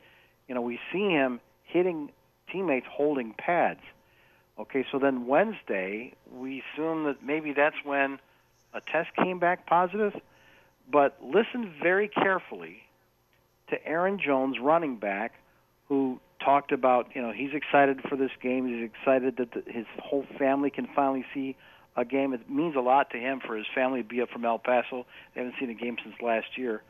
[0.47, 2.11] you know we see him hitting
[2.53, 3.81] teammates holding pads.
[4.57, 8.19] Okay, so then Wednesday we assume that maybe that's when
[8.73, 10.13] a test came back positive.
[10.89, 12.83] But listen very carefully
[13.69, 15.33] to Aaron Jones, running back,
[15.87, 18.67] who talked about, you know, he's excited for this game.
[18.67, 21.55] He's excited that the, his whole family can finally see
[21.95, 22.33] a game.
[22.33, 25.05] It means a lot to him for his family to be up from El Paso.
[25.33, 26.83] They haven't seen a game since last year.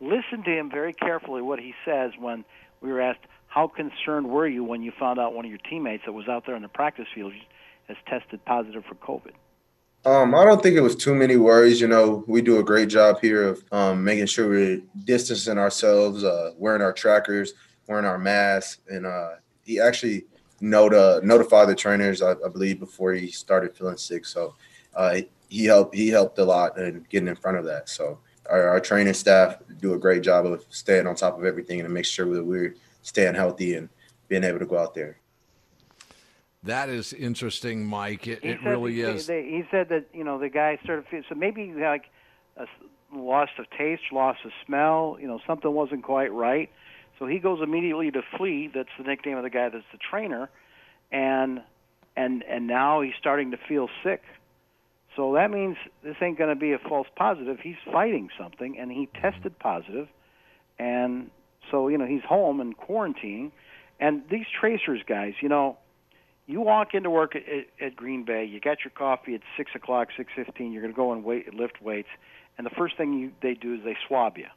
[0.00, 2.44] Listen to him very carefully what he says when
[2.82, 6.04] we were asked, How concerned were you when you found out one of your teammates
[6.06, 7.32] that was out there in the practice field
[7.88, 9.32] has tested positive for COVID?
[10.04, 11.80] Um, I don't think it was too many worries.
[11.80, 16.24] You know, we do a great job here of um, making sure we're distancing ourselves,
[16.24, 17.54] uh, wearing our trackers,
[17.86, 20.24] wearing our masks, and uh, he actually
[20.60, 24.26] notified the trainers, I, I, believe, before he started feeling sick.
[24.26, 24.54] So
[24.96, 25.94] uh, he helped.
[25.94, 27.88] He helped a lot in getting in front of that.
[27.88, 28.18] So
[28.50, 31.92] our, our training staff do a great job of staying on top of everything and
[31.92, 33.88] make sure that we're staying healthy and
[34.28, 35.18] being able to go out there.
[36.64, 38.28] That is interesting, Mike.
[38.28, 39.26] It, it really is.
[39.26, 42.04] They, he said that you know the guy started feeling so maybe like
[42.56, 42.66] a
[43.12, 45.16] loss of taste, loss of smell.
[45.20, 46.70] You know something wasn't quite right,
[47.18, 48.70] so he goes immediately to Flea.
[48.72, 50.50] That's the nickname of the guy that's the trainer,
[51.10, 51.62] and
[52.16, 54.22] and and now he's starting to feel sick.
[55.16, 57.58] So that means this ain't going to be a false positive.
[57.62, 60.08] He's fighting something, and he tested positive,
[60.78, 61.30] and
[61.70, 63.52] so you know he's home and quarantining.
[64.00, 65.76] And these tracers, guys, you know
[66.46, 67.42] you walk into work at,
[67.84, 70.72] at Green Bay, you got your coffee at six o'clock, six fifteen.
[70.72, 72.08] You're going to go and wait, lift weights,
[72.56, 74.48] and the first thing you, they do is they swab you,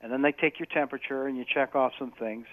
[0.00, 2.46] and then they take your temperature and you check off some things,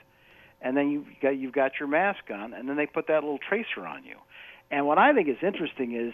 [0.61, 3.39] and then you've got you've got your mask on, and then they put that little
[3.39, 4.15] tracer on you.
[4.71, 6.13] And what I think is interesting is,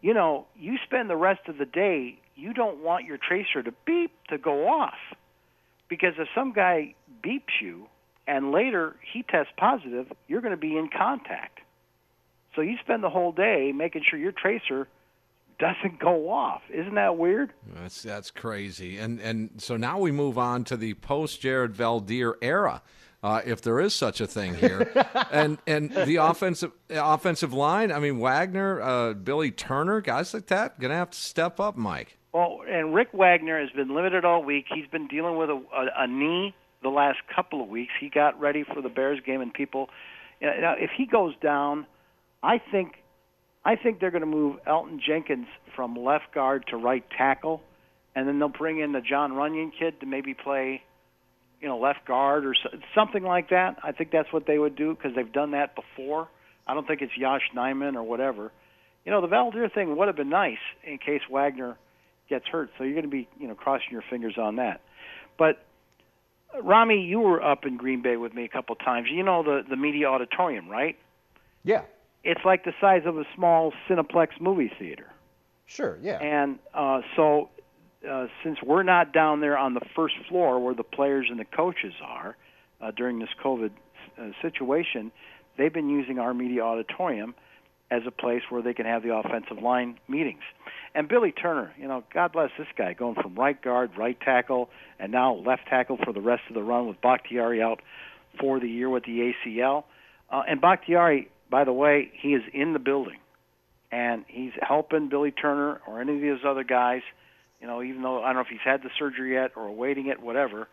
[0.00, 3.72] you know, you spend the rest of the day, you don't want your tracer to
[3.84, 4.98] beep to go off,
[5.88, 7.86] because if some guy beeps you
[8.26, 11.60] and later he tests positive, you're going to be in contact.
[12.54, 14.88] So you spend the whole day making sure your tracer
[15.58, 16.62] doesn't go off.
[16.70, 17.52] Isn't that weird?
[17.74, 18.98] That's that's crazy.
[18.98, 22.82] And and so now we move on to the post Jared Veldheer era.
[23.22, 24.90] Uh, if there is such a thing here,
[25.30, 27.92] and and the offensive offensive line.
[27.92, 32.18] I mean, Wagner, uh, Billy Turner, guys like that, gonna have to step up, Mike.
[32.32, 34.64] Well, and Rick Wagner has been limited all week.
[34.74, 37.92] He's been dealing with a, a, a knee the last couple of weeks.
[38.00, 39.88] He got ready for the Bears game, and people.
[40.40, 41.86] you Now, if he goes down,
[42.42, 42.94] I think,
[43.64, 47.62] I think they're going to move Elgton Jenkins from left guard to right tackle,
[48.14, 50.82] and then they'll bring in the Jon Runyan kid to maybe play,
[51.62, 52.54] you know, left guard or
[52.94, 53.78] something like that.
[53.82, 56.28] I think that's what they would do because they've done that before.
[56.66, 58.52] I don't think it's Yosh Nijman or whatever.
[59.04, 61.76] You know, the Veldheer thing would have been nice in case Wagner
[62.28, 62.70] gets hurt.
[62.76, 64.80] So you're going to be, you know, crossing your fingers on that.
[65.38, 65.64] But
[66.60, 69.08] Rami, you were up in Green Bay with me a couple times.
[69.10, 70.98] You know the the media auditorium, right?
[71.64, 71.82] Yeah.
[72.24, 75.10] It's like the size of a small Cineplex movie theater.
[75.66, 75.98] Sure.
[76.02, 76.18] Yeah.
[76.18, 77.48] And uh, so,
[78.08, 81.44] uh, since we're not down there on the first floor where the players and the
[81.44, 82.36] coaches are
[82.80, 83.70] uh, during this COVID
[84.18, 85.12] uh, situation,
[85.56, 87.34] they've been using our media auditorium
[87.90, 90.42] as a place where they can have the offensive line meetings.
[90.94, 94.70] And Billy Turner, you know, God bless this guy, going from right guard, right tackle,
[94.98, 97.80] and now left tackle for the rest of the run with Bakhtiari out
[98.40, 99.84] for the year with the ACL.
[100.30, 103.18] Uh, and Bakhtiari, by the way, he is in the building,
[103.90, 107.02] and he's helping Billy Turner or any of these other guys.
[107.62, 110.08] You know, even though I don't know if he's had the surgery yet or awaiting
[110.08, 110.68] it, whatever.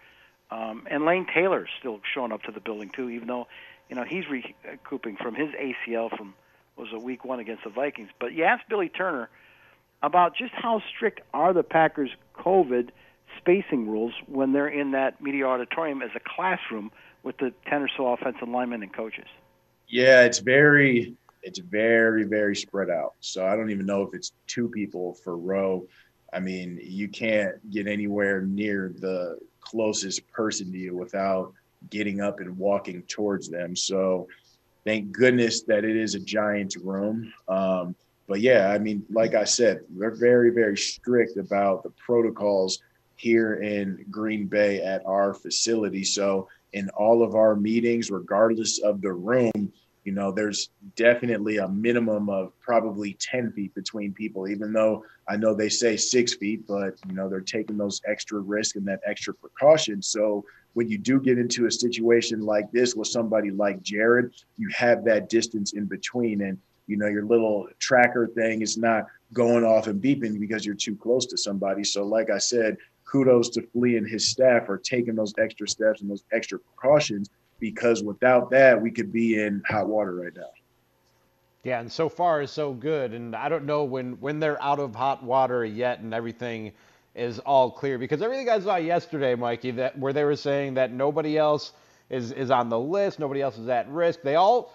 [0.52, 3.48] Um, and Lane Taylor's still showing up to the building too, even though
[3.90, 6.34] you know he's recouping from his ACL from
[6.76, 8.10] was a week one against the Vikings.
[8.20, 9.30] But you ask Billy Turner
[10.02, 12.90] about just how strict are the Packers COVID
[13.38, 17.90] spacing rules when they're in that media auditorium as a classroom with the 10 or
[17.96, 19.28] so offensive linemen and coaches?
[19.88, 23.14] Yeah, it's very it's very very spread out.
[23.20, 25.86] So I don't even know if it's two people for row.
[26.34, 31.54] I mean, you can't get anywhere near the closest person to you without
[31.90, 33.76] getting up and walking towards them.
[33.76, 34.28] So
[34.86, 37.34] thank goodness that it is a giant room.
[37.48, 37.96] Um,
[38.28, 42.80] but yeah, I mean, like I said, we're very, very strict about the protocols
[43.16, 46.04] here in Green Bay at our facility.
[46.04, 51.68] So in all of our meetings, regardless of the room, you know, there's definitely a
[51.68, 56.66] minimum of probably 10 feet between people, even though I know they say six feet,
[56.68, 60.02] but, you know, they're taking those extra risk and that extra precaution.
[60.02, 64.70] So when you do get into a situation like this with somebody like Jared, you
[64.76, 66.42] have that distance in between.
[66.42, 66.58] And,
[66.88, 70.96] you know, your little tracker thing is not going off and beeping because you're too
[70.96, 71.84] close to somebody.
[71.84, 76.02] So, like I said, kudos to Flea and his staff for taking those extra steps
[76.02, 80.52] and those extra precautions because without that, we could be in hot water right now.
[81.64, 83.14] Yeah, and so far is so good.
[83.14, 86.72] And I don't know when when they're out of hot water yet and everything
[87.16, 90.92] is all clear because everything I saw yesterday, Mikey, that where they were saying that
[90.94, 91.74] nobody else
[92.10, 94.22] is is on the list, nobody else is at risk.
[94.22, 94.74] They all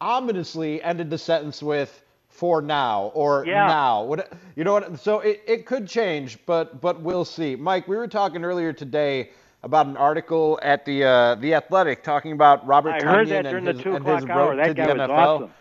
[0.00, 3.66] ominously ended the sentence with for now or Yeah.
[3.66, 4.04] now.
[4.04, 5.00] What you know what?
[5.00, 7.56] So it, it could change, but but we'll see.
[7.56, 9.30] Mike, we were talking earlier today
[9.62, 13.46] about an article at the uh, the Athletic talking about Robert I Tonyan heard that
[13.46, 14.54] and his, the two and his hour.
[14.54, 15.08] road That to guy the was NFL.
[15.08, 15.54] awesome.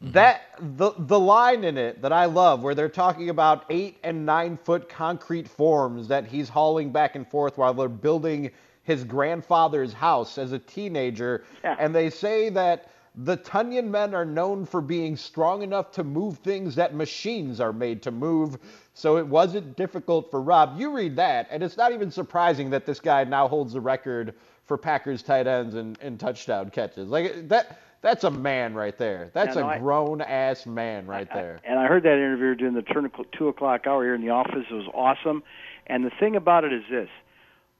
[0.00, 4.26] That the the line in it that I love, where they're talking about eight and
[4.26, 8.50] nine foot concrete forms that he's hauling back and forth while they're building
[8.84, 11.44] his grandfather's house as a teenager,
[11.78, 16.38] and they say that the Tonyan men are known for being strong enough to move
[16.38, 18.58] things that machines are made to move.
[18.94, 20.78] So it wasn't difficult for Rob.
[20.78, 24.34] You read that, and it's not even surprising that this guy now holds the record
[24.66, 27.08] for Packers tight ends and, and touchdown catches.
[27.08, 27.80] Like that.
[28.02, 29.30] That's a man right there.
[29.32, 31.60] That's Yeah, no, a I- grown ass man right there.
[31.64, 34.64] And I heard that interview during the turn two o'clock hour here in the office.
[34.68, 35.44] It was awesome.
[35.86, 37.08] And the thing about it is this: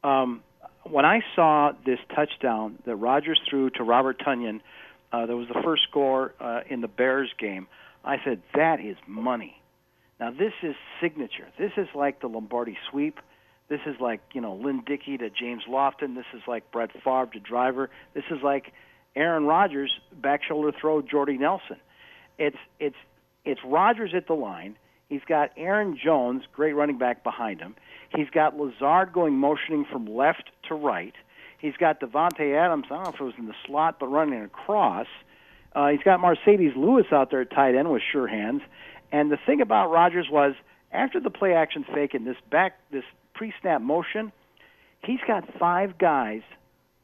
[0.05, 0.45] um,
[0.85, 4.61] when I saw this touchdown that Rodgers threw to Robert Tonyan,
[5.13, 7.67] uh, that was the first score uh, in the Bears game.
[8.05, 9.61] I said that is money.
[10.23, 11.49] Now this is signature.
[11.59, 13.19] This is like the Lombardi sweep.
[13.69, 16.15] This is like you know Lynn Dickey to James Lofton.
[16.15, 17.91] This is like Brett Favre to Driver.
[18.15, 18.73] This is like
[19.17, 21.79] Aaron Rodgers back shoulder throw Jordy Nelson.
[22.39, 22.95] It's it's
[23.45, 24.77] it's Rodgers at the line.
[25.09, 27.75] He's got Aaron Jones, great running back behind him.
[28.15, 31.15] He's got Lazard going motioning from left to right.
[31.59, 32.85] He's got Davante Adams.
[32.93, 35.09] I don't know if it was in the slot, but running across.
[35.75, 38.63] Uh, he's got Marcedes Lewis out there at tight end with sure hands.
[39.13, 40.55] And the thing about Rodgers was
[40.91, 44.33] after the play action fake and this back this pre snap motion,
[45.05, 46.43] he's got five guys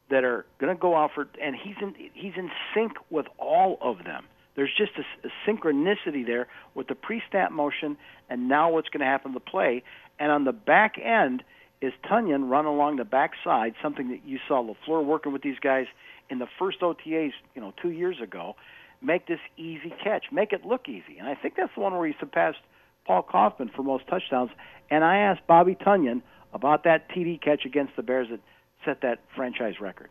[0.09, 3.77] that are going to go out for, and he's in he's in sync with all
[3.81, 4.25] of them.
[4.59, 7.95] There's just a, a synchronicity there with the pre-snap motion,
[8.29, 9.83] and now what's going to happen to the play.
[10.19, 11.43] And on the back end
[11.81, 15.85] is Tonyan run along the backside, something that you saw LaFleur working with these guys
[16.29, 18.57] in the first OTAs, you know, two years ago.
[19.01, 22.05] Make this easy catch, make it look easy, and I think that's the one where
[22.05, 22.57] he surpassed
[23.05, 24.51] Paul Coffman for most touchdowns.
[24.91, 26.21] And I asked Bobby Tonyan
[26.53, 28.41] about that TD catch against the Bears that
[28.83, 30.09] set that franchise record.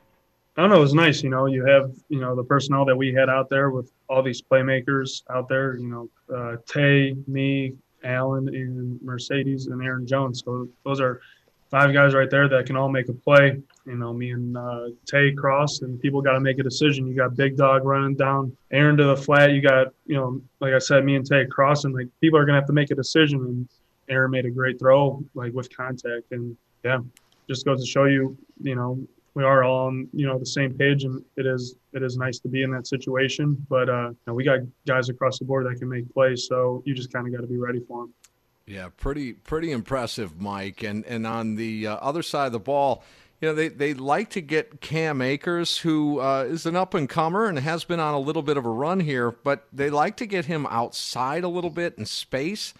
[0.56, 0.78] I don't know.
[0.78, 1.22] It was nice.
[1.22, 4.22] You know, you have you know the personnel that we had out there with all
[4.22, 5.76] these playmakers out there.
[5.76, 10.42] You know, uh, Tay, me, Allen, and Marcedes, and Aaron Jones.
[10.44, 11.20] So those are
[11.70, 13.60] five guys right there that can all make a play.
[13.88, 17.06] You know, me and uh, Tay cross, and people got to make a decision.
[17.06, 19.52] You got Big Dog running down Aaron to the flat.
[19.52, 21.92] You got you know, like I said, me and Tay crossing.
[21.92, 23.68] Like people are gonna have to make a decision, and
[24.10, 26.98] Aaron made a great throw, like with contact, and yeah,
[27.48, 29.00] just goes to show you, you know,
[29.38, 32.38] we are all on you know the same page, and it is it is nice
[32.40, 33.56] to be in that situation.
[33.68, 37.12] But uh, we got guys across the board that can make plays, so you just
[37.12, 38.14] kind of got to be ready for them.
[38.66, 40.82] Yeah, pretty pretty impressive, Mike.
[40.82, 43.04] And and on the uh, other side of the ball,
[43.40, 47.08] you know, they, they like to get Cam Akers, who uh, is an up and
[47.08, 50.16] comer and has been on a little bit of a run here, but they like
[50.16, 52.74] to get him outside a little bit in space.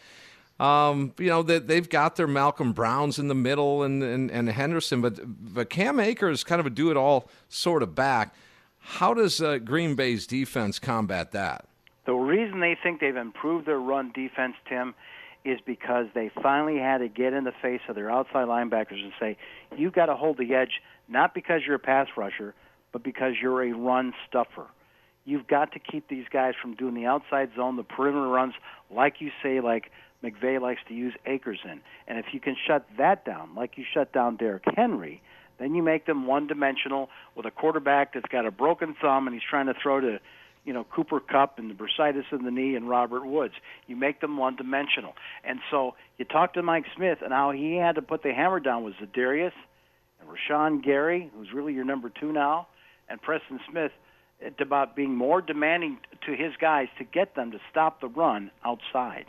[0.59, 4.48] Um, you know, they, they've got their Malcolm Browns in the middle and, and, and
[4.48, 8.35] Henderson, but, but Cam Akers kind of a do it all sort of back.
[8.81, 11.67] How does uh, Green Bay's defense combat that?
[12.06, 14.94] The reason they think they've improved their run defense, Tim,
[15.49, 19.13] is because they finally had to get in the face of their outside linebackers and
[19.19, 19.37] say,
[19.77, 22.55] "You got to hold the edge, not because you're a pass rusher,
[22.92, 24.67] but because you're a run stuffer.
[25.25, 28.55] You've got to keep these guys from doing the outside zone, the perimeter runs,
[28.90, 29.90] like you say, like
[30.25, 31.81] McVay likes to use Akers in.
[32.07, 35.23] And if you can shut that down, like you shut down Derrick Henry,
[35.59, 39.35] then you make them one dimensional with a quarterback that's got a broken thumb and
[39.35, 40.19] he's trying to throw to,
[40.65, 43.54] you know, Cooper Kupp and the bursitis in the knee and Robert Woods.
[43.87, 45.15] You make them one dimensional.
[45.44, 48.61] And so you talk to Mike Smith and how he had to put the hammer
[48.61, 49.52] down with Za'Darius
[50.21, 52.67] and Rashan Gary, who's really your number two now,
[53.09, 53.92] and Preston Smith
[54.61, 59.27] about being more demanding to his guys to get them to stop the run outside.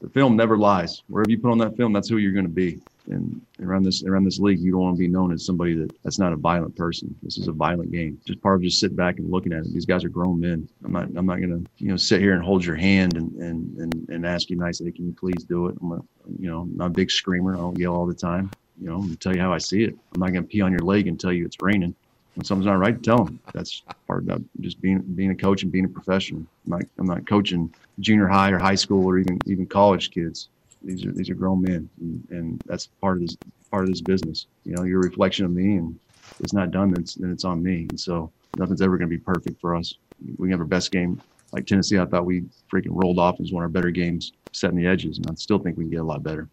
[0.00, 1.02] The film never lies.
[1.08, 2.80] Wherever you put on that film, that's who you're going to be.
[3.10, 3.37] And
[3.68, 6.18] around this around this league, you don't want to be known as somebody that that's
[6.18, 7.14] not a violent person.
[7.22, 8.20] This is a violent game.
[8.26, 9.72] Just part of just sitting back and looking at it.
[9.72, 10.68] These guys are grown men.
[10.84, 13.78] I'm not I'm not to you know sit here and hold your hand and and
[13.78, 15.76] and, and ask you nicely, can you please do it?
[15.80, 16.02] I'm a,
[16.38, 17.54] you know not a big screamer.
[17.54, 18.50] I don't yell all the time.
[18.80, 19.96] You know, gonna tell you how I see it.
[20.14, 21.94] I'm not to pee on your leg and tell you it's raining
[22.38, 23.40] when something's not right, tell them.
[23.52, 24.44] That's part of.
[24.60, 26.46] Just being being a coach and being a professional.
[26.66, 30.48] I'm not, I'm not coaching junior high or high school or even even college kids.
[30.80, 33.36] These are these are grown men, and, and that's part of this
[33.70, 34.46] part of this business.
[34.64, 35.98] You know, you're a reflection of me, and
[36.30, 37.86] if it's not done, then it's, then it's on me.
[37.90, 39.94] And so nothing's ever going to be perfect for us.
[40.36, 41.20] We have our best game.
[41.52, 42.42] Like Tennessee, I thought we
[42.72, 45.58] freaking rolled off as one of our better games, setting the edges, and I still
[45.58, 46.48] think we can get a lot better.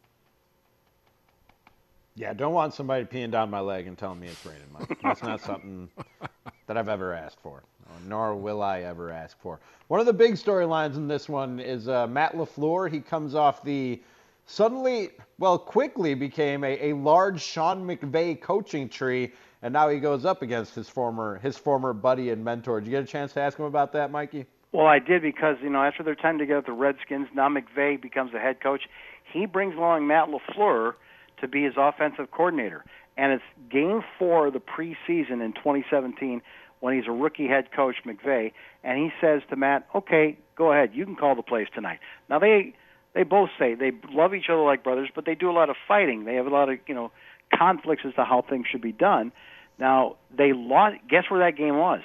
[2.17, 4.97] Yeah, don't want somebody peeing down my leg and telling me it's raining, Mike.
[5.03, 5.89] That's not something
[6.67, 7.61] that I've ever asked for,
[8.07, 9.59] nor will I ever ask for.
[9.89, 12.89] One of the big storylines in this one is uh, Matt LaFleur.
[12.89, 14.01] He comes off the
[14.45, 20.25] suddenly, well, quickly became a, a large Sean McVay coaching tree, and now he goes
[20.25, 22.79] up against his former his former buddy and mentor.
[22.79, 24.45] Did you get a chance to ask him about that, Mikey?
[24.71, 28.01] Well, I did because you know after their time together at the Redskins, now McVay
[28.01, 28.83] becomes the head coach.
[29.31, 30.93] He brings along Matt LaFleur
[31.41, 32.83] to be his offensive coordinator.
[33.17, 36.41] And it's game four of the preseason in 2017
[36.81, 38.51] when he's a rookie head coach, McVay,
[38.83, 42.39] and he says to Matt, "Okay, go ahead, you can call the plays tonight." Now
[42.39, 42.73] they
[43.15, 45.77] they both say they love each other like brothers, but they do a lot of
[45.87, 46.25] fighting.
[46.25, 47.11] They have a lot of you know
[47.51, 49.31] conflicts as to how things should be done.
[49.79, 50.97] Now they lost.
[51.09, 52.01] Guess where that game was?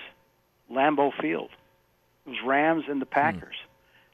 [0.73, 1.51] Lambeau Field.
[2.27, 3.57] It was Rams and the Packers.
[3.61, 3.67] Hmm.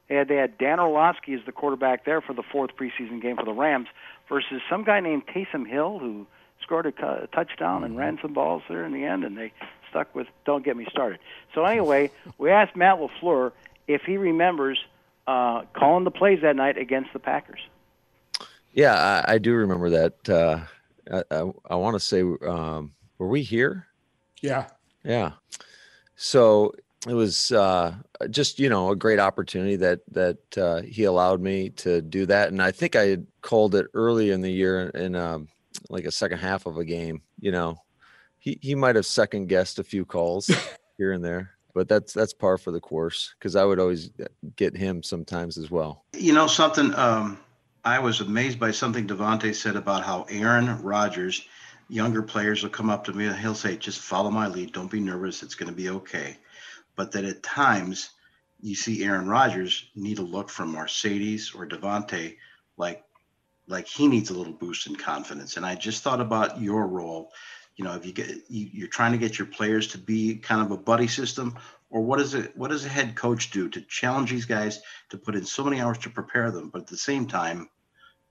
[0.08, 3.36] They had they had Dan Orlovsky as the quarterback there for the fourth preseason game
[3.36, 3.88] for the Rams
[4.28, 6.26] versus some guy named Taysom Hill who
[6.62, 9.52] scored a, a touchdown and ran some balls there in the end, and they
[9.90, 11.18] stuck with "Don't get me started."
[11.54, 13.52] So anyway, we asked Matt LaFleur
[13.86, 14.78] if he remembers
[15.26, 17.60] uh, calling the plays that night against the Packers.
[18.72, 18.94] Yeah,
[19.26, 20.28] I, I do remember that.
[20.28, 20.60] Uh,
[21.10, 23.86] I, I, I want to say, um, were we here?
[24.42, 24.66] Yeah.
[25.04, 25.32] Yeah.
[26.16, 26.74] So
[27.06, 27.94] it was uh,
[28.30, 32.48] just you know a great opportunity that that uh, he allowed me to do that,
[32.48, 35.48] and I think I had called it early in the year in um,
[35.88, 37.22] like a second half of a game.
[37.38, 37.76] You know,
[38.38, 40.50] he he might have second guessed a few calls
[40.98, 44.10] here and there, but that's that's par for the course because I would always
[44.56, 46.04] get him sometimes as well.
[46.12, 46.92] You know something.
[46.94, 47.38] Um,
[47.84, 51.46] I was amazed by something Davante said about how Aaron Rodgers,
[51.88, 54.72] younger players will come up to me and he'll say, "Just follow my lead.
[54.72, 55.44] Don't be nervous.
[55.44, 56.38] It's going to be okay."
[56.96, 58.10] but that at times
[58.60, 62.36] you see Aaron Rodgers need a look from Marcedes or Davante
[62.76, 63.04] like
[63.68, 65.56] like he needs a little boost in confidence.
[65.56, 67.32] And I just thought about your role.
[67.76, 70.62] You know, if you get you, you're trying to get your players to be kind
[70.62, 71.56] of a buddy system,
[71.90, 72.56] or what is it?
[72.56, 75.80] What does a head coach do to challenge these guys to put in so many
[75.80, 77.68] hours to prepare them, but at the same time,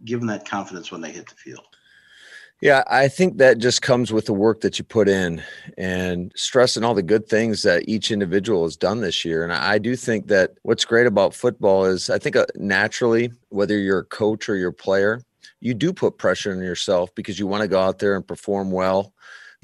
[0.03, 1.65] give them that confidence when they hit the field?
[2.61, 5.43] Yeah, I think that just comes with the work that you put in
[5.77, 9.43] and stressing all the good things that each individual has done this year.
[9.43, 13.77] And I do think that what's great about football is I think uh, naturally, whether
[13.77, 15.21] you're a coach or you're a player,
[15.59, 18.71] you do put pressure on yourself because you want to go out there and perform
[18.71, 19.13] well.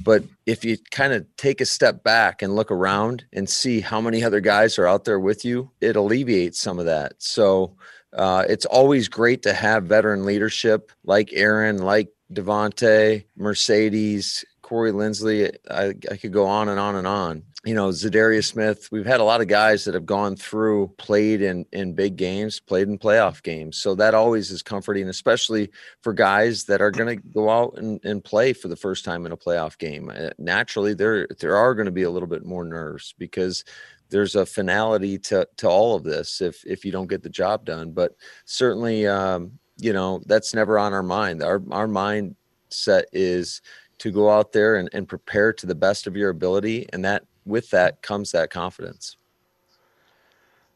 [0.03, 4.01] But if you kind of take a step back and look around and see how
[4.01, 7.13] many other guys are out there with you, it alleviates some of that.
[7.19, 7.75] So
[8.13, 15.55] uh, it's always great to have veteran leadership like Aaron, like Davante, Marcedes, Corey Linsley.
[15.69, 17.43] I, I could go on and on and on.
[17.63, 18.89] You know, Za'Darius Smith.
[18.91, 22.59] We've had a lot of guys that have gone through, played in in big games,
[22.59, 23.77] played in playoff games.
[23.77, 25.69] So that always is comforting, especially
[26.01, 29.27] for guys that are going to go out and, and play for the first time
[29.27, 30.09] in a playoff game.
[30.09, 33.63] Uh, naturally, there there are going to be a little bit more nerves because
[34.09, 37.63] there's a finality to to all of this if if you don't get the job
[37.63, 37.91] done.
[37.91, 43.61] But certainly, um, you know that's never on our mind our our mindset is
[43.97, 47.23] to go out there and, and prepare to the best of your ability and that
[47.45, 49.17] with that comes that confidence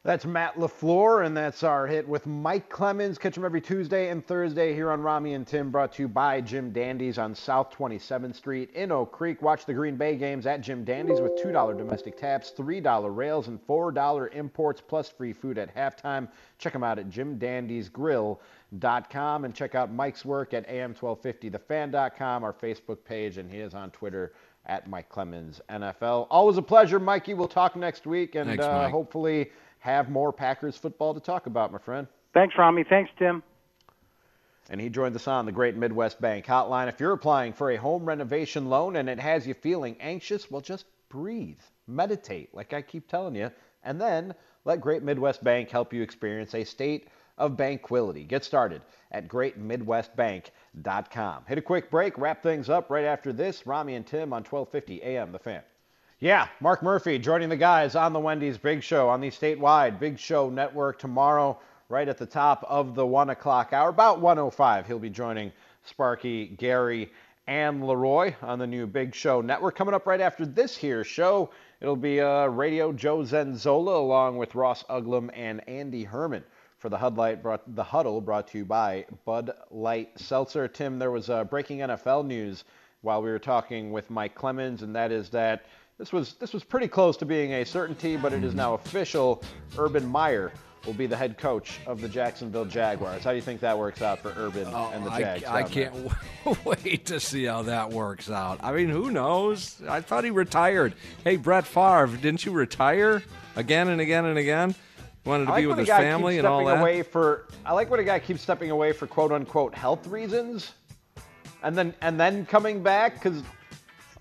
[0.03, 3.17] That's Matt LaFleur, and that's our hit with Mike Clemens.
[3.17, 6.41] Catch him every Tuesday and Thursday here on Rami and Tim, brought to you by
[6.41, 9.41] Jim Dandy's on South 27th Street in Oak Creek.
[9.41, 13.59] Watch the Green Bay games at Jim Dandy's with $2 domestic taps, $3 rails, and
[13.65, 16.27] $4 imports, plus free food at halftime.
[16.59, 23.39] Check him out at jimdandysgrill.com and check out Mike's work at am1250thefan.com, our Facebook page,
[23.39, 24.33] and he is on Twitter
[24.65, 26.27] at Mike Clemens NFL.
[26.29, 27.33] Always a pleasure, Mikey.
[27.33, 31.71] We'll talk next week, and Thanks, uh, hopefully have more Packers football to talk about,
[31.71, 32.07] my friend.
[32.33, 32.83] Thanks, Rami.
[32.89, 33.43] Thanks, Tim.
[34.69, 36.89] And he joins us on the Great Midwest Bank Hotline.
[36.89, 40.61] If you're applying for a home renovation loan and it has you feeling anxious, well,
[40.61, 43.51] just breathe, meditate, like I keep telling you,
[43.83, 44.33] and then
[44.65, 47.07] let Great Midwest Bank help you experience a state
[47.37, 48.23] of banquility.
[48.23, 48.81] Get started
[49.11, 51.43] at greatmidwestbank.com.
[51.47, 53.67] Hit a quick break, wrap things up right after this.
[53.67, 55.61] Rami and Tim on 1250 AM, The Fan.
[56.19, 60.17] Yeah, Mark Murphy joining the guys on the Wendy's Big Show on the statewide Big
[60.17, 61.59] Show Network tomorrow,
[61.89, 64.87] right at the top of the one o'clock hour, about 105.
[64.87, 65.51] He'll be joining
[65.83, 67.11] Sparky, Gary,
[67.47, 69.75] and Leroy on the new Big Show Network.
[69.75, 71.49] Coming up right after this here show,
[71.81, 76.45] it'll be uh, Radio Joe Zenzola along with Ross Uglum and Andy Herman
[76.85, 80.67] for the Huddle brought, the Huddle brought to you by Bud Light Seltzer.
[80.67, 82.63] Tim, there was uh, breaking NFL news
[83.01, 85.65] while we were talking with Mike Clemens, and that is that
[85.97, 89.41] this was this was pretty close to being a certainty, but it is now official.
[89.79, 90.51] Urban Meyer
[90.85, 93.23] will be the head coach of the Jacksonville Jaguars.
[93.23, 95.95] How do you think that works out for Urban and the Oh, I, I can't
[96.65, 98.59] wait to see how that works out.
[98.61, 99.81] I mean, who knows?
[99.89, 100.93] I thought he retired.
[101.23, 103.23] Hey, Brett Favre, didn't you retire
[103.55, 104.75] again and again and again?
[105.25, 106.81] Wanted to I like be with his a guy family keeps and all stepping that.
[106.81, 107.47] away for.
[107.65, 110.73] I like when a guy keeps stepping away for quote unquote health reasons,
[111.63, 113.41] and then and then coming back because,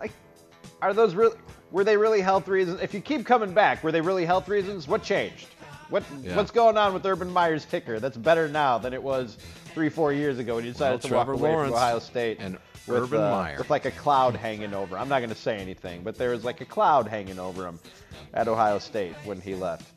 [0.00, 0.12] like,
[0.80, 1.36] are those really
[1.70, 2.80] were they really health reasons?
[2.80, 4.88] If you keep coming back, were they really health reasons?
[4.88, 5.48] What changed?
[5.90, 6.36] What Yeah.
[6.36, 8.00] what's going on with Urban Meyer's ticker?
[8.00, 9.36] That's better now than it was
[9.74, 12.38] three four years ago when you decided Well, to walk away Lawrence from Ohio State
[12.40, 13.58] and with, Urban uh, Meyer.
[13.58, 14.96] with like a cloud hanging over.
[14.96, 17.78] I'm not going to say anything, but there was like a cloud hanging over him
[18.32, 19.90] at Ohio State when he left.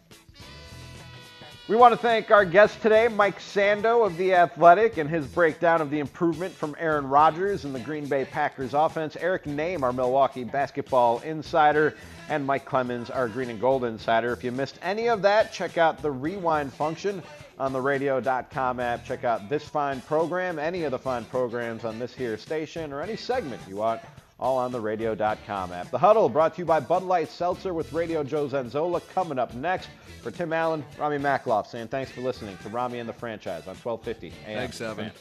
[1.68, 5.82] We want to thank our guest today, Mike Sando of The Athletic, and his breakdown
[5.82, 9.18] of the improvement from Aaron Rodgers and the Green Bay Packers offense.
[9.20, 11.94] Eric Nehm, our Milwaukee basketball insider,
[12.30, 14.32] and Mike Clemens, our green and gold insider.
[14.32, 17.22] If you missed any of that, check out the rewind function
[17.60, 19.04] on the radio.com app.
[19.04, 23.02] Check out this fine program, any of the fine programs on this here station, or
[23.02, 24.00] any segment you want
[24.40, 25.90] all on the radio.com app.
[25.90, 29.54] The Huddle brought to you by Bud Light Seltzer with Radio Joe Zenzola coming up
[29.54, 29.90] next.
[30.22, 33.76] For Tim Allen, Rami Makloff saying thanks for listening to Rami and the Franchise on
[33.76, 34.58] 1250 AM.
[34.58, 35.12] Thanks, Evan.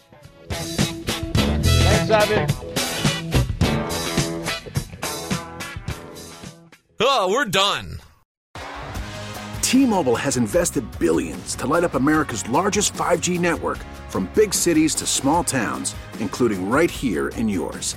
[1.69, 2.77] Thanks, Evan.
[6.99, 8.01] Oh, we're done.
[9.61, 15.07] T-Mobile has invested billions to light up America's largest 5G network from big cities to
[15.07, 17.97] small towns, including right here in yours.